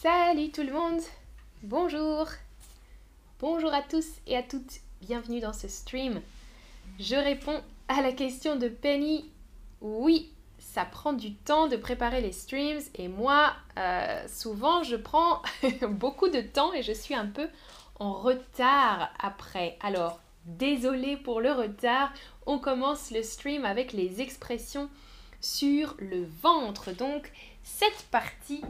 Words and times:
Salut 0.00 0.52
tout 0.52 0.62
le 0.62 0.72
monde 0.72 1.00
Bonjour 1.64 2.28
Bonjour 3.40 3.74
à 3.74 3.82
tous 3.82 4.06
et 4.28 4.36
à 4.36 4.44
toutes, 4.44 4.78
bienvenue 5.00 5.40
dans 5.40 5.52
ce 5.52 5.66
stream. 5.66 6.22
Je 7.00 7.16
réponds 7.16 7.60
à 7.88 8.00
la 8.00 8.12
question 8.12 8.54
de 8.54 8.68
Penny. 8.68 9.28
Oui, 9.80 10.30
ça 10.60 10.84
prend 10.84 11.12
du 11.12 11.34
temps 11.34 11.66
de 11.66 11.76
préparer 11.76 12.20
les 12.20 12.30
streams 12.30 12.80
et 12.94 13.08
moi, 13.08 13.54
euh, 13.76 14.22
souvent, 14.28 14.84
je 14.84 14.94
prends 14.94 15.42
beaucoup 15.90 16.28
de 16.28 16.42
temps 16.42 16.72
et 16.72 16.84
je 16.84 16.92
suis 16.92 17.16
un 17.16 17.26
peu 17.26 17.48
en 17.98 18.12
retard 18.12 19.10
après. 19.18 19.78
Alors, 19.80 20.20
désolé 20.44 21.16
pour 21.16 21.40
le 21.40 21.50
retard, 21.50 22.12
on 22.46 22.60
commence 22.60 23.10
le 23.10 23.24
stream 23.24 23.64
avec 23.64 23.92
les 23.92 24.20
expressions 24.20 24.88
sur 25.40 25.96
le 25.98 26.24
ventre. 26.40 26.92
Donc, 26.92 27.32
cette 27.64 28.06
partie 28.12 28.62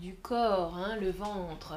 du 0.00 0.14
corps, 0.14 0.76
hein, 0.76 0.96
le 0.96 1.10
ventre. 1.10 1.74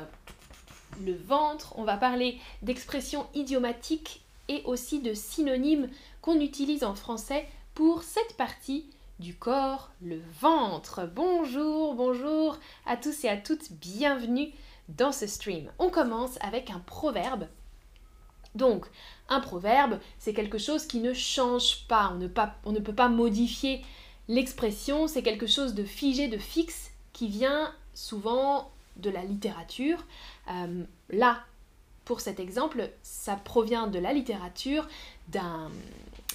Le 1.01 1.13
ventre, 1.13 1.73
on 1.77 1.83
va 1.83 1.97
parler 1.97 2.39
d'expressions 2.61 3.27
idiomatiques 3.33 4.21
et 4.47 4.61
aussi 4.65 5.01
de 5.01 5.13
synonymes 5.13 5.89
qu'on 6.21 6.39
utilise 6.39 6.83
en 6.83 6.95
français 6.95 7.47
pour 7.73 8.03
cette 8.03 8.37
partie 8.37 8.85
du 9.19 9.35
corps, 9.35 9.91
le 10.01 10.21
ventre. 10.39 11.09
Bonjour, 11.13 11.95
bonjour 11.95 12.57
à 12.85 12.95
tous 12.95 13.25
et 13.25 13.29
à 13.29 13.35
toutes, 13.35 13.73
bienvenue 13.73 14.51
dans 14.87 15.11
ce 15.11 15.27
stream. 15.27 15.69
On 15.77 15.89
commence 15.89 16.37
avec 16.41 16.69
un 16.69 16.79
proverbe. 16.79 17.47
Donc, 18.55 18.85
un 19.27 19.39
proverbe, 19.41 19.99
c'est 20.17 20.33
quelque 20.33 20.59
chose 20.59 20.85
qui 20.85 20.99
ne 20.99 21.13
change 21.13 21.87
pas, 21.87 22.11
on 22.13 22.19
ne, 22.19 22.27
pas, 22.27 22.55
on 22.63 22.71
ne 22.71 22.79
peut 22.79 22.95
pas 22.95 23.09
modifier 23.09 23.83
l'expression, 24.29 25.07
c'est 25.07 25.23
quelque 25.23 25.47
chose 25.47 25.73
de 25.73 25.83
figé, 25.83 26.27
de 26.27 26.37
fixe, 26.37 26.91
qui 27.11 27.27
vient 27.27 27.73
souvent 27.93 28.71
de 28.97 29.09
la 29.09 29.23
littérature. 29.23 30.05
Euh, 30.49 30.83
là, 31.09 31.43
pour 32.05 32.19
cet 32.19 32.39
exemple, 32.39 32.89
ça 33.01 33.35
provient 33.35 33.87
de 33.87 33.99
la 33.99 34.13
littérature 34.13 34.87
d'un 35.29 35.69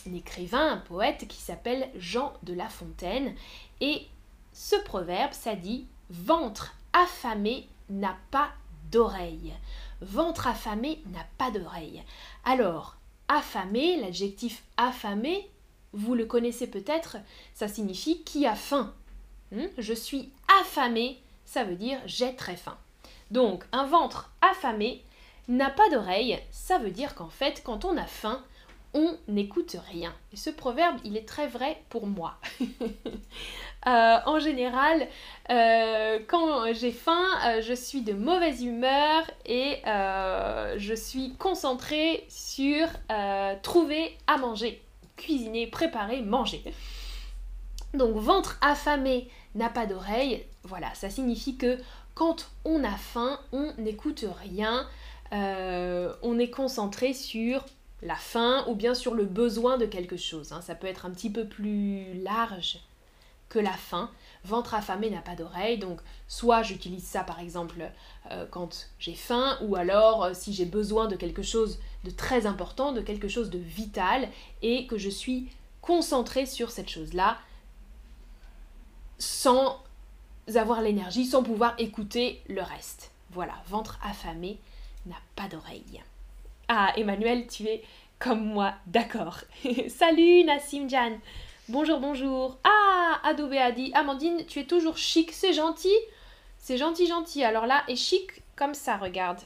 écrivain, 0.06 0.72
un 0.72 0.78
poète 0.78 1.28
qui 1.28 1.38
s'appelle 1.38 1.90
Jean 1.96 2.32
de 2.42 2.54
La 2.54 2.68
Fontaine. 2.68 3.34
Et 3.80 4.06
ce 4.52 4.76
proverbe, 4.76 5.32
ça 5.32 5.54
dit 5.54 5.86
Ventre 6.10 6.74
affamé 6.92 7.68
n'a 7.90 8.16
pas 8.30 8.50
d'oreille. 8.90 9.52
Ventre 10.00 10.46
affamé 10.46 11.02
n'a 11.06 11.26
pas 11.36 11.50
d'oreille. 11.50 12.02
Alors, 12.44 12.96
affamé, 13.28 14.00
l'adjectif 14.00 14.62
affamé, 14.76 15.48
vous 15.92 16.14
le 16.14 16.24
connaissez 16.24 16.66
peut-être, 16.66 17.18
ça 17.54 17.68
signifie 17.68 18.22
qui 18.22 18.46
a 18.46 18.54
faim. 18.54 18.94
Hmm? 19.52 19.66
Je 19.78 19.94
suis 19.94 20.30
affamé, 20.60 21.18
ça 21.48 21.64
veut 21.64 21.76
dire 21.76 21.98
j'ai 22.04 22.36
très 22.36 22.56
faim. 22.56 22.76
Donc 23.30 23.64
un 23.72 23.86
ventre 23.86 24.30
affamé 24.42 25.02
n'a 25.48 25.70
pas 25.70 25.88
d'oreille, 25.88 26.38
ça 26.50 26.78
veut 26.78 26.90
dire 26.90 27.14
qu'en 27.14 27.30
fait 27.30 27.62
quand 27.64 27.86
on 27.86 27.96
a 27.96 28.04
faim, 28.04 28.42
on 28.92 29.16
n'écoute 29.28 29.76
rien. 29.90 30.14
Et 30.32 30.36
ce 30.36 30.50
proverbe, 30.50 30.96
il 31.04 31.16
est 31.16 31.26
très 31.26 31.46
vrai 31.46 31.82
pour 31.88 32.06
moi. 32.06 32.38
Euh, 33.86 34.18
en 34.26 34.40
général, 34.40 35.06
euh, 35.50 36.18
quand 36.26 36.72
j'ai 36.74 36.90
faim, 36.90 37.24
euh, 37.46 37.62
je 37.62 37.72
suis 37.72 38.02
de 38.02 38.12
mauvaise 38.12 38.62
humeur 38.62 39.22
et 39.46 39.80
je 39.84 40.94
suis 40.94 41.34
concentrée 41.38 42.26
sur 42.28 42.88
trouver 43.62 44.18
à 44.26 44.36
manger, 44.36 44.82
cuisiner, 45.16 45.68
préparer, 45.68 46.22
manger. 46.22 46.64
Donc 47.94 48.16
ventre 48.16 48.58
affamé 48.60 49.30
n'a 49.54 49.70
pas 49.70 49.86
d'oreille, 49.86 50.44
voilà, 50.62 50.92
ça 50.94 51.10
signifie 51.10 51.56
que 51.56 51.78
quand 52.14 52.50
on 52.64 52.84
a 52.84 52.96
faim, 52.96 53.38
on 53.52 53.72
n'écoute 53.78 54.24
rien, 54.42 54.86
euh, 55.32 56.12
on 56.22 56.38
est 56.38 56.50
concentré 56.50 57.14
sur 57.14 57.64
la 58.02 58.16
faim 58.16 58.64
ou 58.68 58.74
bien 58.74 58.94
sur 58.94 59.14
le 59.14 59.24
besoin 59.24 59.78
de 59.78 59.86
quelque 59.86 60.16
chose. 60.16 60.52
Hein. 60.52 60.60
Ça 60.60 60.74
peut 60.74 60.86
être 60.86 61.06
un 61.06 61.10
petit 61.10 61.30
peu 61.30 61.46
plus 61.46 62.20
large 62.22 62.80
que 63.48 63.58
la 63.58 63.72
faim. 63.72 64.10
Ventre 64.44 64.74
affamé 64.74 65.10
n'a 65.10 65.20
pas 65.20 65.34
d'oreille, 65.34 65.78
donc 65.78 66.00
soit 66.26 66.62
j'utilise 66.62 67.04
ça 67.04 67.22
par 67.22 67.40
exemple 67.40 67.90
euh, 68.30 68.46
quand 68.50 68.90
j'ai 68.98 69.14
faim, 69.14 69.58
ou 69.62 69.76
alors 69.76 70.24
euh, 70.24 70.30
si 70.34 70.52
j'ai 70.52 70.66
besoin 70.66 71.06
de 71.06 71.16
quelque 71.16 71.42
chose 71.42 71.78
de 72.04 72.10
très 72.10 72.46
important, 72.46 72.92
de 72.92 73.00
quelque 73.00 73.28
chose 73.28 73.50
de 73.50 73.58
vital, 73.58 74.28
et 74.62 74.86
que 74.86 74.98
je 74.98 75.08
suis 75.08 75.48
concentré 75.80 76.46
sur 76.46 76.70
cette 76.70 76.88
chose-là, 76.88 77.38
sans 79.18 79.82
avoir 80.54 80.80
l'énergie, 80.80 81.26
sans 81.26 81.42
pouvoir 81.42 81.74
écouter 81.78 82.42
le 82.48 82.62
reste. 82.62 83.10
Voilà, 83.30 83.54
ventre 83.68 83.98
affamé 84.02 84.58
n'a 85.06 85.16
pas 85.36 85.48
d'oreille. 85.48 86.02
Ah, 86.68 86.92
Emmanuel, 86.96 87.46
tu 87.46 87.64
es 87.64 87.82
comme 88.18 88.44
moi, 88.44 88.74
d'accord. 88.86 89.40
Salut 89.88 90.44
Nassim 90.44 90.88
Jan. 90.88 91.18
Bonjour, 91.68 92.00
bonjour. 92.00 92.58
Ah, 92.64 93.20
Adobe 93.24 93.54
a 93.54 93.72
dit, 93.72 93.90
Amandine, 93.94 94.44
tu 94.46 94.60
es 94.60 94.64
toujours 94.64 94.96
chic, 94.96 95.32
c'est 95.32 95.52
gentil. 95.52 95.94
C'est 96.58 96.78
gentil, 96.78 97.06
gentil. 97.06 97.44
Alors 97.44 97.66
là, 97.66 97.84
et 97.88 97.96
chic 97.96 98.42
comme 98.56 98.74
ça, 98.74 98.96
regarde. 98.96 99.40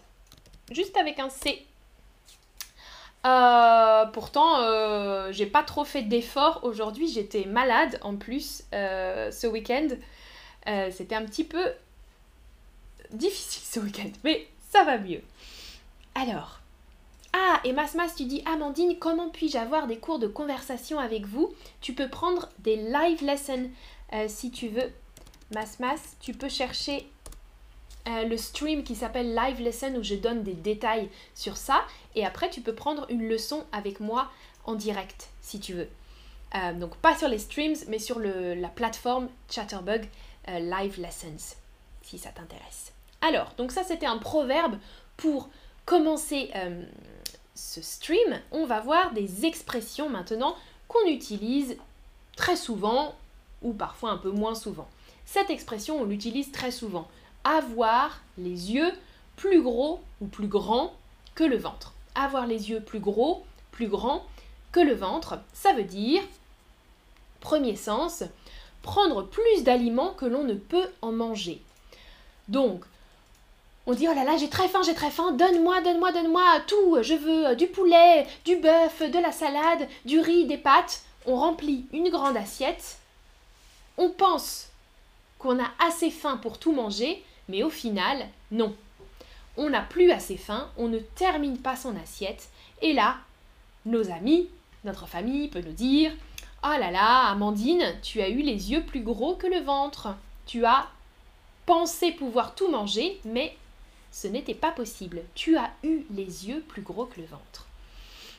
Juste 0.70 0.96
avec 0.96 1.18
un 1.18 1.28
C. 1.28 1.66
Euh, 3.24 4.04
pourtant, 4.06 4.60
euh, 4.60 5.30
j'ai 5.30 5.46
pas 5.46 5.62
trop 5.62 5.84
fait 5.84 6.02
d'efforts 6.02 6.60
aujourd'hui. 6.64 7.08
J'étais 7.08 7.44
malade 7.44 7.98
en 8.02 8.16
plus 8.16 8.64
euh, 8.74 9.30
ce 9.30 9.46
week-end. 9.46 9.88
C'était 10.90 11.16
un 11.16 11.24
petit 11.24 11.44
peu 11.44 11.72
difficile 13.12 13.62
ce 13.64 13.80
week-end, 13.80 14.10
mais 14.22 14.46
ça 14.70 14.84
va 14.84 14.96
mieux. 14.96 15.20
Alors, 16.14 16.60
ah, 17.32 17.60
et 17.64 17.72
Masmas, 17.72 18.14
tu 18.16 18.26
dis 18.26 18.44
Amandine, 18.46 18.96
comment 18.98 19.28
puis-je 19.28 19.58
avoir 19.58 19.88
des 19.88 19.98
cours 19.98 20.20
de 20.20 20.28
conversation 20.28 21.00
avec 21.00 21.26
vous? 21.26 21.52
Tu 21.80 21.94
peux 21.94 22.08
prendre 22.08 22.48
des 22.60 22.76
live 22.76 23.24
lessons 23.24 23.70
si 24.28 24.52
tu 24.52 24.68
veux. 24.68 24.92
Masmas, 25.52 26.16
tu 26.20 26.32
peux 26.32 26.48
chercher 26.48 27.10
euh, 28.08 28.24
le 28.24 28.36
stream 28.36 28.82
qui 28.82 28.96
s'appelle 28.96 29.34
Live 29.34 29.60
Lesson 29.60 29.94
où 29.96 30.02
je 30.02 30.14
donne 30.14 30.42
des 30.42 30.54
détails 30.54 31.08
sur 31.34 31.56
ça. 31.56 31.84
Et 32.14 32.26
après, 32.26 32.50
tu 32.50 32.60
peux 32.60 32.74
prendre 32.74 33.06
une 33.08 33.28
leçon 33.28 33.64
avec 33.70 34.00
moi 34.00 34.30
en 34.64 34.74
direct 34.74 35.28
si 35.40 35.60
tu 35.60 35.74
veux. 35.74 35.88
Euh, 36.54 36.72
donc 36.72 36.96
pas 36.96 37.16
sur 37.16 37.28
les 37.28 37.38
streams, 37.38 37.76
mais 37.88 37.98
sur 37.98 38.18
la 38.18 38.68
plateforme 38.68 39.28
Chatterbug 39.48 40.08
euh, 40.48 40.58
Live 40.58 41.00
Lessons, 41.00 41.56
si 42.02 42.18
ça 42.18 42.30
t'intéresse. 42.30 42.92
Alors, 43.20 43.52
donc 43.56 43.70
ça 43.70 43.84
c'était 43.84 44.06
un 44.06 44.18
proverbe 44.18 44.78
pour 45.16 45.48
commencer 45.84 46.50
ce 47.54 47.82
stream. 47.82 48.40
On 48.50 48.66
va 48.66 48.80
voir 48.80 49.12
des 49.12 49.46
expressions 49.46 50.08
maintenant 50.08 50.56
qu'on 50.88 51.06
utilise 51.06 51.76
très 52.36 52.56
souvent 52.56 53.14
ou 53.62 53.72
parfois 53.72 54.10
un 54.10 54.16
peu 54.16 54.30
moins 54.30 54.54
souvent. 54.54 54.88
Cette 55.24 55.50
expression, 55.50 56.00
on 56.00 56.04
l'utilise 56.04 56.50
très 56.50 56.70
souvent 56.70 57.08
avoir 57.44 58.20
les 58.38 58.72
yeux 58.72 58.92
plus 59.36 59.62
gros 59.62 60.00
ou 60.20 60.26
plus 60.26 60.46
grands 60.46 60.92
que 61.34 61.44
le 61.44 61.56
ventre. 61.56 61.92
Avoir 62.14 62.46
les 62.46 62.70
yeux 62.70 62.80
plus 62.80 63.00
gros, 63.00 63.44
plus 63.70 63.88
grands 63.88 64.24
que 64.70 64.80
le 64.80 64.94
ventre, 64.94 65.38
ça 65.52 65.72
veut 65.72 65.84
dire, 65.84 66.22
premier 67.40 67.76
sens, 67.76 68.24
prendre 68.82 69.22
plus 69.22 69.62
d'aliments 69.62 70.12
que 70.12 70.26
l'on 70.26 70.44
ne 70.44 70.54
peut 70.54 70.88
en 71.02 71.12
manger. 71.12 71.62
Donc, 72.48 72.84
on 73.86 73.94
dit 73.94 74.06
oh 74.08 74.14
là 74.14 74.24
là, 74.24 74.36
j'ai 74.36 74.48
très 74.48 74.68
faim, 74.68 74.82
j'ai 74.84 74.94
très 74.94 75.10
faim, 75.10 75.32
donne-moi, 75.32 75.80
donne-moi, 75.80 76.12
donne-moi 76.12 76.42
tout, 76.66 76.98
je 77.02 77.14
veux 77.14 77.56
du 77.56 77.66
poulet, 77.66 78.26
du 78.44 78.56
bœuf, 78.56 79.02
de 79.02 79.18
la 79.18 79.32
salade, 79.32 79.88
du 80.04 80.20
riz, 80.20 80.46
des 80.46 80.58
pâtes. 80.58 81.02
On 81.26 81.36
remplit 81.36 81.86
une 81.92 82.10
grande 82.10 82.36
assiette, 82.36 82.98
on 83.96 84.10
pense 84.10 84.68
qu'on 85.38 85.62
a 85.62 85.68
assez 85.86 86.10
faim 86.10 86.36
pour 86.36 86.58
tout 86.58 86.72
manger, 86.72 87.24
mais 87.48 87.62
au 87.62 87.70
final, 87.70 88.26
non. 88.50 88.74
On 89.56 89.70
n'a 89.70 89.82
plus 89.82 90.10
assez 90.10 90.36
faim, 90.36 90.70
on 90.76 90.88
ne 90.88 90.98
termine 90.98 91.58
pas 91.58 91.76
son 91.76 91.94
assiette, 91.96 92.48
et 92.80 92.92
là, 92.92 93.16
nos 93.84 94.10
amis, 94.10 94.48
notre 94.84 95.06
famille 95.06 95.48
peut 95.48 95.60
nous 95.60 95.72
dire 95.72 96.12
Oh 96.64 96.78
là 96.78 96.90
là, 96.90 97.28
Amandine, 97.30 97.94
tu 98.02 98.20
as 98.20 98.28
eu 98.28 98.40
les 98.40 98.70
yeux 98.70 98.82
plus 98.84 99.02
gros 99.02 99.34
que 99.34 99.48
le 99.48 99.60
ventre. 99.60 100.14
Tu 100.46 100.64
as 100.64 100.88
pensé 101.66 102.12
pouvoir 102.12 102.54
tout 102.54 102.70
manger, 102.70 103.20
mais 103.24 103.56
ce 104.12 104.28
n'était 104.28 104.54
pas 104.54 104.70
possible. 104.70 105.22
Tu 105.34 105.56
as 105.56 105.70
eu 105.82 106.04
les 106.14 106.48
yeux 106.48 106.60
plus 106.68 106.82
gros 106.82 107.06
que 107.06 107.20
le 107.20 107.26
ventre. 107.26 107.66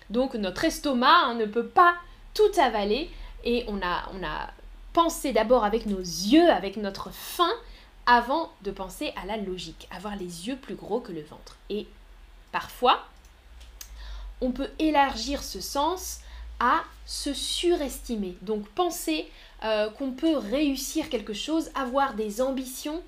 Donc 0.10 0.36
notre 0.36 0.64
estomac 0.64 1.26
hein, 1.26 1.36
ne 1.36 1.46
peut 1.46 1.68
pas 1.68 1.96
tout 2.34 2.60
avaler 2.62 3.10
et 3.44 3.66
on 3.68 3.82
a, 3.82 4.10
on 4.14 4.24
a 4.24 4.52
pensé 4.94 5.34
d'abord 5.34 5.66
avec 5.66 5.86
nos 5.86 6.00
yeux, 6.00 6.50
avec 6.50 6.78
notre 6.78 7.12
faim, 7.12 7.54
avant 8.06 8.52
de 8.62 8.72
penser 8.72 9.14
à 9.22 9.26
la 9.26 9.38
logique, 9.38 9.88
avoir 9.92 10.16
les 10.16 10.48
yeux 10.48 10.58
plus 10.58 10.76
gros 10.76 11.00
que 11.00 11.12
le 11.12 11.22
ventre. 11.22 11.58
Et 11.70 11.88
parfois, 12.52 13.06
on 14.42 14.52
peut 14.52 14.70
élargir 14.80 15.44
ce 15.44 15.62
sens 15.62 16.20
à 16.60 16.84
se 17.06 17.34
surestimer. 17.34 18.38
Donc 18.42 18.68
penser 18.70 19.30
euh, 19.64 19.90
qu'on 19.90 20.12
peut 20.12 20.38
réussir 20.38 21.10
quelque 21.10 21.34
chose, 21.34 21.72
avoir 21.76 22.14
des 22.14 22.42
ambitions, 22.42 23.02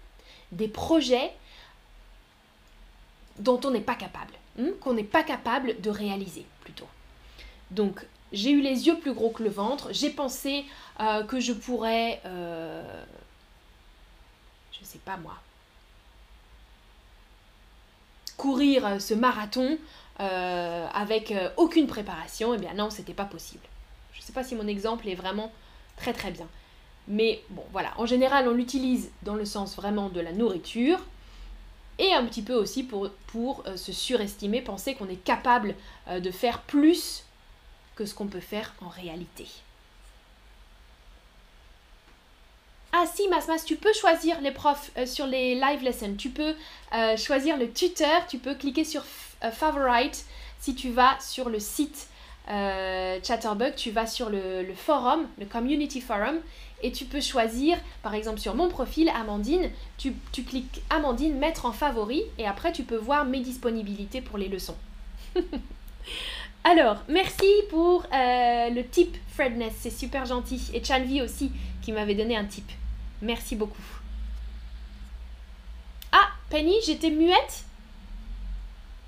des 0.51 0.67
projets, 0.67 1.31
dont 3.39 3.59
on 3.65 3.71
n'est 3.71 3.81
pas 3.81 3.95
capable, 3.95 4.33
hmm, 4.57 4.71
qu'on 4.79 4.93
n'est 4.93 5.03
pas 5.03 5.23
capable 5.23 5.79
de 5.81 5.89
réaliser 5.89 6.45
plutôt. 6.61 6.87
Donc, 7.71 8.05
j'ai 8.31 8.51
eu 8.51 8.61
les 8.61 8.87
yeux 8.87 8.97
plus 8.97 9.13
gros 9.13 9.29
que 9.29 9.43
le 9.43 9.49
ventre, 9.49 9.89
j'ai 9.91 10.09
pensé 10.09 10.65
euh, 10.99 11.23
que 11.23 11.39
je 11.39 11.53
pourrais, 11.53 12.21
euh, 12.25 13.03
je 14.85 14.91
sais 14.91 14.99
pas 14.99 15.17
moi, 15.17 15.35
courir 18.37 19.01
ce 19.01 19.13
marathon 19.13 19.77
euh, 20.19 20.87
avec 20.93 21.33
aucune 21.57 21.87
préparation. 21.87 22.53
Eh 22.53 22.57
bien 22.57 22.73
non, 22.73 22.89
c'était 22.89 23.13
pas 23.13 23.25
possible. 23.25 23.63
Je 24.13 24.19
ne 24.19 24.23
sais 24.23 24.33
pas 24.33 24.43
si 24.43 24.55
mon 24.55 24.67
exemple 24.67 25.07
est 25.07 25.15
vraiment 25.15 25.51
très 25.97 26.13
très 26.13 26.31
bien. 26.31 26.47
Mais 27.07 27.41
bon, 27.49 27.63
voilà, 27.71 27.93
en 27.97 28.05
général, 28.05 28.47
on 28.47 28.53
l'utilise 28.53 29.09
dans 29.23 29.35
le 29.35 29.45
sens 29.45 29.75
vraiment 29.75 30.09
de 30.09 30.21
la 30.21 30.31
nourriture 30.31 30.99
et 31.97 32.13
un 32.13 32.25
petit 32.25 32.41
peu 32.41 32.53
aussi 32.53 32.83
pour 32.83 33.63
se 33.75 33.91
surestimer, 33.91 34.61
penser 34.61 34.95
qu'on 34.95 35.07
est 35.07 35.23
capable 35.23 35.75
de 36.09 36.31
faire 36.31 36.61
plus 36.61 37.23
que 37.95 38.05
ce 38.05 38.13
qu'on 38.13 38.27
peut 38.27 38.39
faire 38.39 38.73
en 38.81 38.89
réalité. 38.89 39.47
Ah 42.97 43.03
si, 43.13 43.27
Masmas, 43.27 43.65
tu 43.65 43.75
peux 43.75 43.91
choisir 43.91 44.39
les 44.39 44.51
profs 44.51 44.89
euh, 44.97 45.05
sur 45.05 45.27
les 45.27 45.55
live 45.55 45.83
lessons. 45.83 46.15
Tu 46.17 46.29
peux 46.29 46.55
euh, 46.93 47.17
choisir 47.17 47.57
le 47.57 47.69
tuteur, 47.69 48.25
tu 48.25 48.37
peux 48.37 48.55
cliquer 48.55 48.85
sur 48.85 49.03
euh, 49.43 49.51
Favorite. 49.51 50.25
Si 50.61 50.75
tu 50.75 50.91
vas 50.91 51.19
sur 51.19 51.49
le 51.49 51.59
site 51.59 52.07
Chatterbug, 52.47 53.75
tu 53.75 53.91
vas 53.91 54.07
sur 54.07 54.29
le, 54.29 54.65
forum, 54.75 55.27
le 55.37 55.45
Community 55.45 55.99
Forum, 55.99 56.37
et 56.83 56.93
tu 56.93 57.03
peux 57.03 57.19
choisir, 57.19 57.77
par 58.01 58.13
exemple 58.13 58.39
sur 58.39 58.55
mon 58.55 58.69
profil, 58.69 59.09
Amandine, 59.09 59.71
tu, 59.97 60.13
cliques 60.31 60.81
Amandine, 60.89 61.37
mettre 61.37 61.65
en 61.65 61.71
favori, 61.71 62.23
et 62.37 62.45
après 62.45 62.71
tu 62.71 62.83
peux 62.83 62.97
voir 62.97 63.25
mes 63.25 63.41
disponibilités 63.41 64.21
pour 64.21 64.37
les 64.37 64.47
leçons. 64.47 64.77
Alors, 66.63 66.97
merci 67.09 67.51
pour 67.69 68.05
le 68.13 68.81
tip, 68.83 69.17
Fredness, 69.33 69.73
c'est 69.79 69.89
super 69.89 70.25
gentil. 70.25 70.69
Et 70.73 70.83
Chanvi 70.83 71.21
aussi, 71.21 71.51
qui 71.81 71.91
m'avait 71.91 72.15
donné 72.15 72.37
un 72.37 72.45
tip. 72.45 72.71
Merci 73.25 73.55
beaucoup. 73.55 73.81
Ah, 76.11 76.29
Penny, 76.51 76.75
j'étais 76.85 77.09
muette 77.09 77.65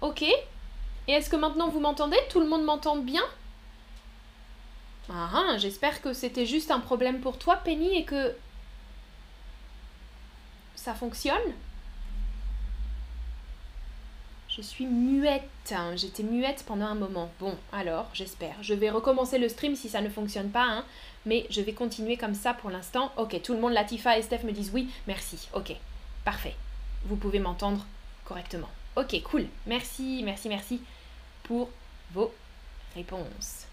Ok. 0.01 0.23
Et 0.23 1.11
est-ce 1.11 1.29
que 1.29 1.35
maintenant 1.35 1.69
vous 1.69 1.79
m'entendez? 1.79 2.17
Tout 2.31 2.39
le 2.39 2.47
monde 2.47 2.63
m'entend 2.63 2.97
bien? 2.97 3.21
Ah, 5.09 5.29
ah 5.33 5.57
j'espère 5.59 6.01
que 6.01 6.13
c'était 6.13 6.47
juste 6.47 6.71
un 6.71 6.79
problème 6.79 7.21
pour 7.21 7.37
toi, 7.37 7.57
Penny, 7.57 7.95
et 7.95 8.05
que 8.05 8.35
ça 10.75 10.95
fonctionne 10.95 11.53
je 14.57 14.63
suis 14.63 14.87
muette. 14.87 15.43
J'étais 15.95 16.23
muette 16.23 16.63
pendant 16.65 16.87
un 16.87 16.95
moment. 16.95 17.29
Bon, 17.39 17.55
alors, 17.71 18.09
j'espère. 18.13 18.55
Je 18.61 18.73
vais 18.73 18.89
recommencer 18.89 19.37
le 19.37 19.49
stream 19.49 19.75
si 19.75 19.87
ça 19.87 20.01
ne 20.01 20.09
fonctionne 20.09 20.49
pas. 20.49 20.65
Hein. 20.65 20.85
mais 21.25 21.45
je 21.49 21.61
vais 21.61 21.73
continuer 21.73 22.17
comme 22.17 22.33
ça 22.33 22.53
pour 22.53 22.69
l'instant. 22.71 23.11
Ok, 23.17 23.39
tout 23.43 23.53
le 23.53 23.59
monde, 23.59 23.73
Latifa 23.73 24.17
et 24.17 24.21
Steph 24.21 24.43
me 24.43 24.51
disent 24.51 24.71
oui. 24.73 24.89
Merci. 25.05 25.47
Ok, 25.53 25.75
parfait. 26.25 26.55
Vous 27.05 27.17
pouvez 27.17 27.39
m'entendre 27.39 27.85
correctement. 28.25 28.69
Ok, 28.95 29.21
cool. 29.23 29.45
Merci, 29.67 30.21
merci, 30.23 30.49
merci 30.49 30.81
pour 31.43 31.69
vos 32.13 32.33
réponses. 32.95 33.65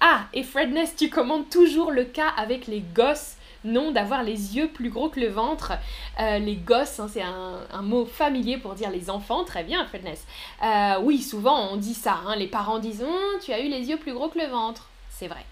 Ah, 0.00 0.26
et 0.32 0.42
Fredness, 0.42 0.96
tu 0.96 1.10
commandes 1.10 1.50
toujours 1.50 1.90
le 1.90 2.04
cas 2.04 2.28
avec 2.36 2.66
les 2.66 2.80
gosses 2.80 3.36
non 3.64 3.92
d'avoir 3.92 4.22
les 4.22 4.56
yeux 4.56 4.68
plus 4.68 4.90
gros 4.90 5.08
que 5.08 5.20
le 5.20 5.28
ventre. 5.28 5.72
Euh, 6.20 6.38
les 6.38 6.56
gosses, 6.56 7.00
hein, 7.00 7.08
c'est 7.12 7.22
un, 7.22 7.82
mot 7.82 8.04
familier 8.04 8.58
pour 8.58 8.74
dire 8.74 8.90
les 8.90 9.10
enfants, 9.10 9.44
très 9.44 9.64
bien, 9.64 9.84
Fredness. 9.86 10.24
Euh, 10.62 11.00
oui, 11.02 11.20
souvent 11.20 11.68
on 11.70 11.76
dit 11.76 11.94
ça, 11.94 12.20
hein. 12.26 12.36
les 12.36 12.48
parents 12.48 12.78
disent 12.78 13.02
hum, 13.02 13.40
Tu 13.42 13.52
as 13.52 13.60
eu 13.60 13.68
les 13.68 13.88
yeux 13.88 13.98
plus 13.98 14.12
gros 14.12 14.28
que 14.28 14.38
le 14.38 14.46
ventre. 14.46 14.88
C'est 15.10 15.28
vrai. 15.28 15.44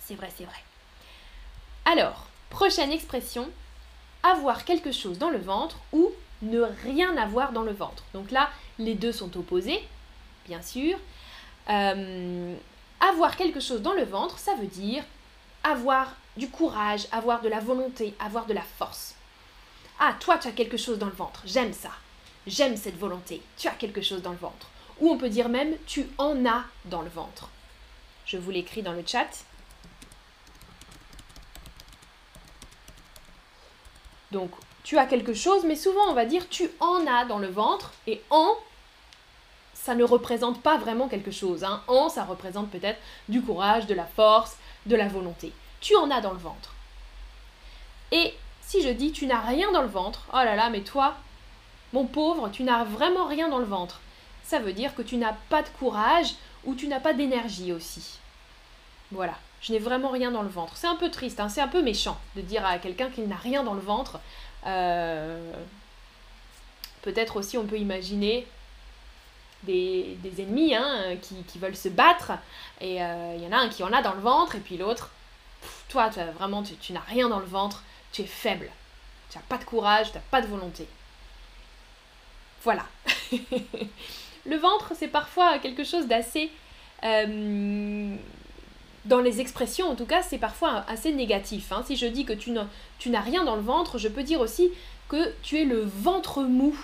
C'est 0.00 0.14
vrai, 0.14 0.30
c'est 0.36 0.44
vrai. 0.44 0.62
Alors, 1.84 2.26
prochaine 2.50 2.92
expression 2.92 3.48
avoir 4.22 4.64
quelque 4.64 4.92
chose 4.92 5.18
dans 5.18 5.30
le 5.30 5.38
ventre 5.38 5.76
ou 5.92 6.10
ne 6.42 6.62
rien 6.84 7.16
avoir 7.16 7.52
dans 7.52 7.62
le 7.62 7.72
ventre. 7.72 8.02
Donc 8.12 8.30
là, 8.30 8.50
les 8.78 8.94
deux 8.94 9.12
sont 9.12 9.36
opposés, 9.36 9.82
bien 10.46 10.62
sûr. 10.62 10.98
Euh, 11.70 12.54
avoir 13.00 13.36
quelque 13.36 13.60
chose 13.60 13.82
dans 13.82 13.92
le 13.92 14.04
ventre, 14.04 14.38
ça 14.38 14.54
veut 14.54 14.66
dire 14.66 15.02
avoir 15.64 16.14
du 16.36 16.48
courage, 16.50 17.06
avoir 17.12 17.40
de 17.40 17.48
la 17.48 17.60
volonté, 17.60 18.14
avoir 18.20 18.46
de 18.46 18.54
la 18.54 18.62
force. 18.62 19.14
Ah, 19.98 20.14
toi, 20.20 20.38
tu 20.38 20.48
as 20.48 20.52
quelque 20.52 20.76
chose 20.76 20.98
dans 20.98 21.06
le 21.06 21.12
ventre. 21.12 21.42
J'aime 21.46 21.72
ça. 21.72 21.90
J'aime 22.46 22.76
cette 22.76 22.98
volonté. 22.98 23.42
Tu 23.56 23.68
as 23.68 23.72
quelque 23.72 24.02
chose 24.02 24.22
dans 24.22 24.30
le 24.30 24.36
ventre. 24.36 24.68
Ou 25.00 25.10
on 25.10 25.18
peut 25.18 25.30
dire 25.30 25.48
même, 25.48 25.74
tu 25.86 26.06
en 26.18 26.44
as 26.46 26.64
dans 26.84 27.02
le 27.02 27.08
ventre. 27.08 27.48
Je 28.26 28.36
vous 28.36 28.50
l'écris 28.50 28.82
dans 28.82 28.92
le 28.92 29.04
chat. 29.06 29.28
Donc, 34.32 34.50
tu 34.82 34.98
as 34.98 35.06
quelque 35.06 35.34
chose, 35.34 35.64
mais 35.64 35.76
souvent 35.76 36.08
on 36.08 36.12
va 36.12 36.26
dire 36.26 36.48
tu 36.48 36.68
en 36.80 37.06
as 37.06 37.24
dans 37.24 37.38
le 37.38 37.48
ventre. 37.48 37.92
Et 38.06 38.22
en, 38.30 38.54
ça 39.72 39.94
ne 39.94 40.04
représente 40.04 40.62
pas 40.62 40.76
vraiment 40.76 41.08
quelque 41.08 41.30
chose. 41.30 41.64
Hein. 41.64 41.82
En, 41.86 42.08
ça 42.08 42.24
représente 42.24 42.70
peut-être 42.70 43.00
du 43.28 43.42
courage, 43.42 43.86
de 43.86 43.94
la 43.94 44.04
force, 44.04 44.56
de 44.86 44.96
la 44.96 45.08
volonté 45.08 45.52
tu 45.80 45.94
en 45.96 46.10
as 46.10 46.20
dans 46.20 46.32
le 46.32 46.38
ventre. 46.38 46.74
Et 48.12 48.34
si 48.62 48.82
je 48.82 48.88
dis 48.88 49.12
tu 49.12 49.26
n'as 49.26 49.40
rien 49.40 49.70
dans 49.72 49.82
le 49.82 49.88
ventre, 49.88 50.26
oh 50.32 50.36
là 50.36 50.56
là, 50.56 50.70
mais 50.70 50.80
toi, 50.80 51.16
mon 51.92 52.06
pauvre, 52.06 52.50
tu 52.50 52.62
n'as 52.62 52.84
vraiment 52.84 53.26
rien 53.26 53.48
dans 53.48 53.58
le 53.58 53.64
ventre. 53.64 54.00
Ça 54.44 54.58
veut 54.58 54.72
dire 54.72 54.94
que 54.94 55.02
tu 55.02 55.16
n'as 55.16 55.34
pas 55.48 55.62
de 55.62 55.68
courage 55.78 56.34
ou 56.64 56.74
tu 56.74 56.88
n'as 56.88 57.00
pas 57.00 57.12
d'énergie 57.12 57.72
aussi. 57.72 58.18
Voilà, 59.12 59.34
je 59.60 59.72
n'ai 59.72 59.78
vraiment 59.78 60.10
rien 60.10 60.30
dans 60.30 60.42
le 60.42 60.48
ventre. 60.48 60.76
C'est 60.76 60.86
un 60.86 60.96
peu 60.96 61.10
triste, 61.10 61.40
hein, 61.40 61.48
c'est 61.48 61.60
un 61.60 61.68
peu 61.68 61.82
méchant 61.82 62.18
de 62.34 62.40
dire 62.40 62.64
à 62.66 62.78
quelqu'un 62.78 63.10
qu'il 63.10 63.28
n'a 63.28 63.36
rien 63.36 63.62
dans 63.62 63.74
le 63.74 63.80
ventre. 63.80 64.18
Euh, 64.66 65.52
peut-être 67.02 67.36
aussi 67.36 67.56
on 67.56 67.66
peut 67.66 67.78
imaginer 67.78 68.46
des, 69.62 70.16
ennemis 70.38 70.74
hein, 70.74 71.16
qui, 71.22 71.58
veulent 71.58 71.76
se 71.76 71.88
battre 71.88 72.32
et 72.80 73.02
euh, 73.02 73.34
il 73.36 73.42
y 73.42 73.46
en 73.46 73.52
a 73.52 73.58
un 73.58 73.68
qui 73.68 73.82
en 73.82 73.92
a 73.92 74.02
dans 74.02 74.14
le 74.14 74.20
ventre 74.20 74.56
et 74.56 74.60
puis 74.60 74.76
l'autre 74.76 75.10
toi, 75.88 76.08
vraiment, 76.08 76.62
tu, 76.62 76.92
n'as 76.92 77.00
rien 77.00 77.28
dans 77.28 77.38
le 77.38 77.46
ventre, 77.46 77.82
tu 78.12 78.22
es 78.22 78.26
faible. 78.26 78.70
Tu 79.30 79.38
n'as 79.38 79.44
pas 79.44 79.58
de 79.58 79.64
courage, 79.64 80.10
tu 80.10 80.18
n'as 80.18 80.24
pas 80.30 80.40
de 80.40 80.46
volonté. 80.46 80.86
Voilà. 82.62 82.86
le 83.32 84.56
ventre, 84.56 84.92
c'est 84.96 85.08
parfois 85.08 85.58
quelque 85.58 85.84
chose 85.84 86.06
d'assez... 86.06 86.50
Euh, 87.04 88.16
dans 89.04 89.20
les 89.20 89.40
expressions, 89.40 89.88
en 89.88 89.94
tout 89.94 90.04
cas, 90.04 90.22
c'est 90.22 90.38
parfois 90.38 90.84
assez 90.88 91.12
négatif. 91.12 91.70
Hein. 91.70 91.84
Si 91.86 91.96
je 91.96 92.06
dis 92.06 92.24
que 92.24 92.32
tu 92.32 92.50
n'as 92.50 93.20
rien 93.20 93.44
dans 93.44 93.54
le 93.54 93.62
ventre, 93.62 93.98
je 93.98 94.08
peux 94.08 94.24
dire 94.24 94.40
aussi 94.40 94.70
que 95.08 95.32
tu 95.42 95.60
es 95.60 95.64
le 95.64 95.80
ventre 95.80 96.42
mou. 96.42 96.76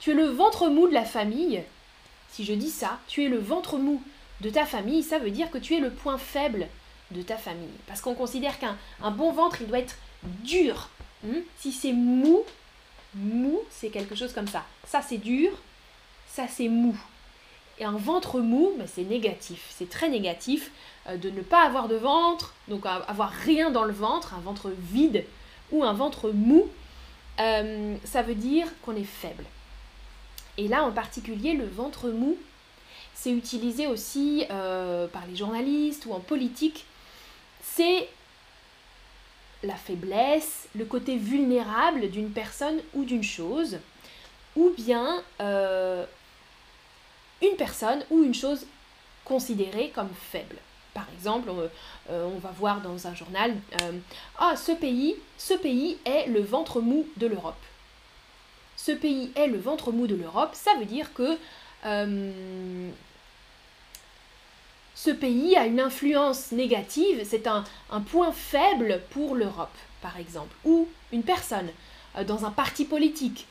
Tu 0.00 0.10
es 0.10 0.14
le 0.14 0.26
ventre 0.26 0.68
mou 0.68 0.88
de 0.88 0.94
la 0.94 1.04
famille. 1.04 1.62
Si 2.30 2.44
je 2.44 2.52
dis 2.52 2.70
ça, 2.70 2.98
tu 3.06 3.24
es 3.24 3.28
le 3.28 3.38
ventre 3.38 3.76
mou 3.76 4.02
de 4.40 4.50
ta 4.50 4.66
famille, 4.66 5.02
ça 5.02 5.18
veut 5.18 5.30
dire 5.30 5.50
que 5.50 5.58
tu 5.58 5.76
es 5.76 5.78
le 5.78 5.90
point 5.90 6.18
faible 6.18 6.66
de 7.12 7.22
ta 7.22 7.36
famille. 7.36 7.68
Parce 7.86 8.00
qu'on 8.00 8.14
considère 8.14 8.58
qu'un 8.58 8.76
bon 9.10 9.32
ventre, 9.32 9.60
il 9.60 9.68
doit 9.68 9.78
être 9.78 9.96
dur. 10.22 10.88
Hmm? 11.24 11.40
si 11.56 11.70
c'est 11.70 11.92
mou, 11.92 12.42
mou, 13.14 13.60
c'est 13.70 13.90
quelque 13.90 14.16
chose 14.16 14.32
comme 14.32 14.48
ça. 14.48 14.64
Ça, 14.86 15.02
c'est 15.02 15.18
dur, 15.18 15.52
ça, 16.26 16.46
c'est 16.48 16.68
mou. 16.68 16.96
Et 17.78 17.84
un 17.84 17.96
ventre 17.96 18.40
mou, 18.40 18.72
mais 18.78 18.86
c'est 18.92 19.04
négatif. 19.04 19.72
C'est 19.76 19.88
très 19.88 20.08
négatif 20.08 20.70
euh, 21.08 21.16
de 21.16 21.30
ne 21.30 21.40
pas 21.40 21.64
avoir 21.64 21.88
de 21.88 21.96
ventre, 21.96 22.54
donc 22.68 22.86
avoir 22.86 23.30
rien 23.30 23.70
dans 23.70 23.84
le 23.84 23.92
ventre, 23.92 24.34
un 24.34 24.40
ventre 24.40 24.70
vide 24.76 25.24
ou 25.70 25.84
un 25.84 25.92
ventre 25.92 26.30
mou. 26.30 26.68
Euh, 27.40 27.96
ça 28.04 28.22
veut 28.22 28.34
dire 28.34 28.66
qu'on 28.82 28.96
est 28.96 29.04
faible. 29.04 29.44
Et 30.58 30.68
là, 30.68 30.84
en 30.84 30.92
particulier, 30.92 31.54
le 31.54 31.66
ventre 31.66 32.08
mou, 32.08 32.36
c'est 33.14 33.32
utilisé 33.32 33.86
aussi 33.86 34.44
euh, 34.50 35.06
par 35.06 35.26
les 35.26 35.36
journalistes 35.36 36.06
ou 36.06 36.12
en 36.12 36.20
politique 36.20 36.84
c'est 37.74 38.08
la 39.62 39.76
faiblesse, 39.76 40.68
le 40.74 40.84
côté 40.84 41.16
vulnérable 41.16 42.10
d'une 42.10 42.30
personne 42.30 42.80
ou 42.94 43.04
d'une 43.04 43.22
chose, 43.22 43.78
ou 44.56 44.70
bien 44.76 45.22
euh, 45.40 46.04
une 47.40 47.56
personne 47.56 48.04
ou 48.10 48.24
une 48.24 48.34
chose 48.34 48.66
considérée 49.24 49.90
comme 49.94 50.10
faible. 50.30 50.56
Par 50.92 51.06
exemple, 51.14 51.48
on, 51.48 51.68
euh, 52.10 52.28
va 52.42 52.50
voir 52.50 52.80
dans 52.82 53.06
un 53.06 53.14
journal, 53.14 53.54
euh, 53.80 53.92
ah, 54.38 54.56
ce 54.56 54.72
pays, 54.72 55.16
ce 55.38 55.54
pays 55.54 55.96
est 56.04 56.26
le 56.26 56.42
ventre 56.42 56.80
mou 56.80 57.06
de 57.16 57.26
l'Europe. 57.26 57.54
Ce 58.76 58.92
pays 58.92 59.30
est 59.36 59.46
le 59.46 59.58
ventre 59.58 59.92
mou 59.92 60.06
de 60.06 60.16
l'Europe, 60.16 60.50
ça 60.54 60.72
veut 60.78 60.84
dire 60.84 61.14
que 61.14 61.38
ce 64.94 65.10
pays 65.10 65.56
a 65.56 65.66
une 65.66 65.80
influence 65.80 66.52
négative, 66.52 67.26
c'est 67.28 67.46
un, 67.46 67.64
point 68.10 68.32
faible 68.32 69.02
pour 69.10 69.34
l'Europe, 69.34 69.76
par 70.00 70.18
exemple, 70.18 70.54
ou 70.64 70.88
une 71.12 71.22
personne 71.22 71.70
euh, 72.16 72.24
dans 72.24 72.44
un 72.44 72.50
parti 72.50 72.84
politique. 72.84 73.46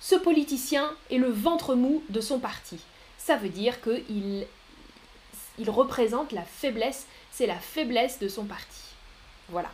ce 0.00 0.14
politicien 0.14 0.90
est 1.10 1.18
le 1.18 1.30
ventre 1.30 1.74
mou 1.74 2.02
de 2.08 2.20
son 2.20 2.38
parti. 2.38 2.78
Ça 3.18 3.36
veut 3.36 3.48
dire 3.48 3.80
qu'il 3.80 4.46
il 5.58 5.70
représente 5.70 6.32
la 6.32 6.42
faiblesse, 6.42 7.06
c'est 7.32 7.46
la 7.46 7.58
faiblesse 7.58 8.18
de 8.20 8.28
son 8.28 8.44
parti. 8.44 8.82
Voilà. 9.48 9.70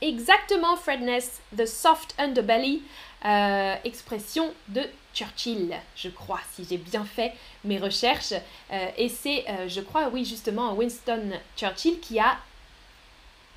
Exactement, 0.00 0.76
Fredness, 0.76 1.40
the 1.56 1.66
soft 1.66 2.14
underbelly, 2.18 2.82
euh, 3.24 3.74
expression 3.84 4.52
de 4.68 4.82
Churchill, 5.18 5.74
je 5.96 6.08
crois, 6.08 6.40
si 6.54 6.64
j'ai 6.68 6.76
bien 6.76 7.04
fait 7.04 7.32
mes 7.64 7.78
recherches. 7.78 8.34
Euh, 8.72 8.88
et 8.96 9.08
c'est, 9.08 9.44
euh, 9.48 9.68
je 9.68 9.80
crois, 9.80 10.10
oui, 10.12 10.24
justement, 10.24 10.74
Winston 10.74 11.32
Churchill 11.56 11.98
qui 11.98 12.20
a 12.20 12.38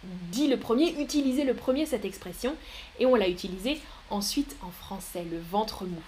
dit 0.03 0.47
le 0.47 0.57
premier, 0.57 0.99
utilisé 0.99 1.43
le 1.43 1.53
premier 1.53 1.85
cette 1.85 2.03
expression, 2.03 2.55
et 2.99 3.05
on 3.05 3.13
l'a 3.13 3.29
utilisée 3.29 3.79
ensuite 4.09 4.55
en 4.63 4.71
français, 4.71 5.23
le 5.29 5.39
ventre 5.39 5.83
mou. 5.85 6.01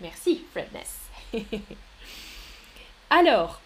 Merci, 0.00 0.44
Fredness. 0.52 1.00
Alors, 3.10 3.60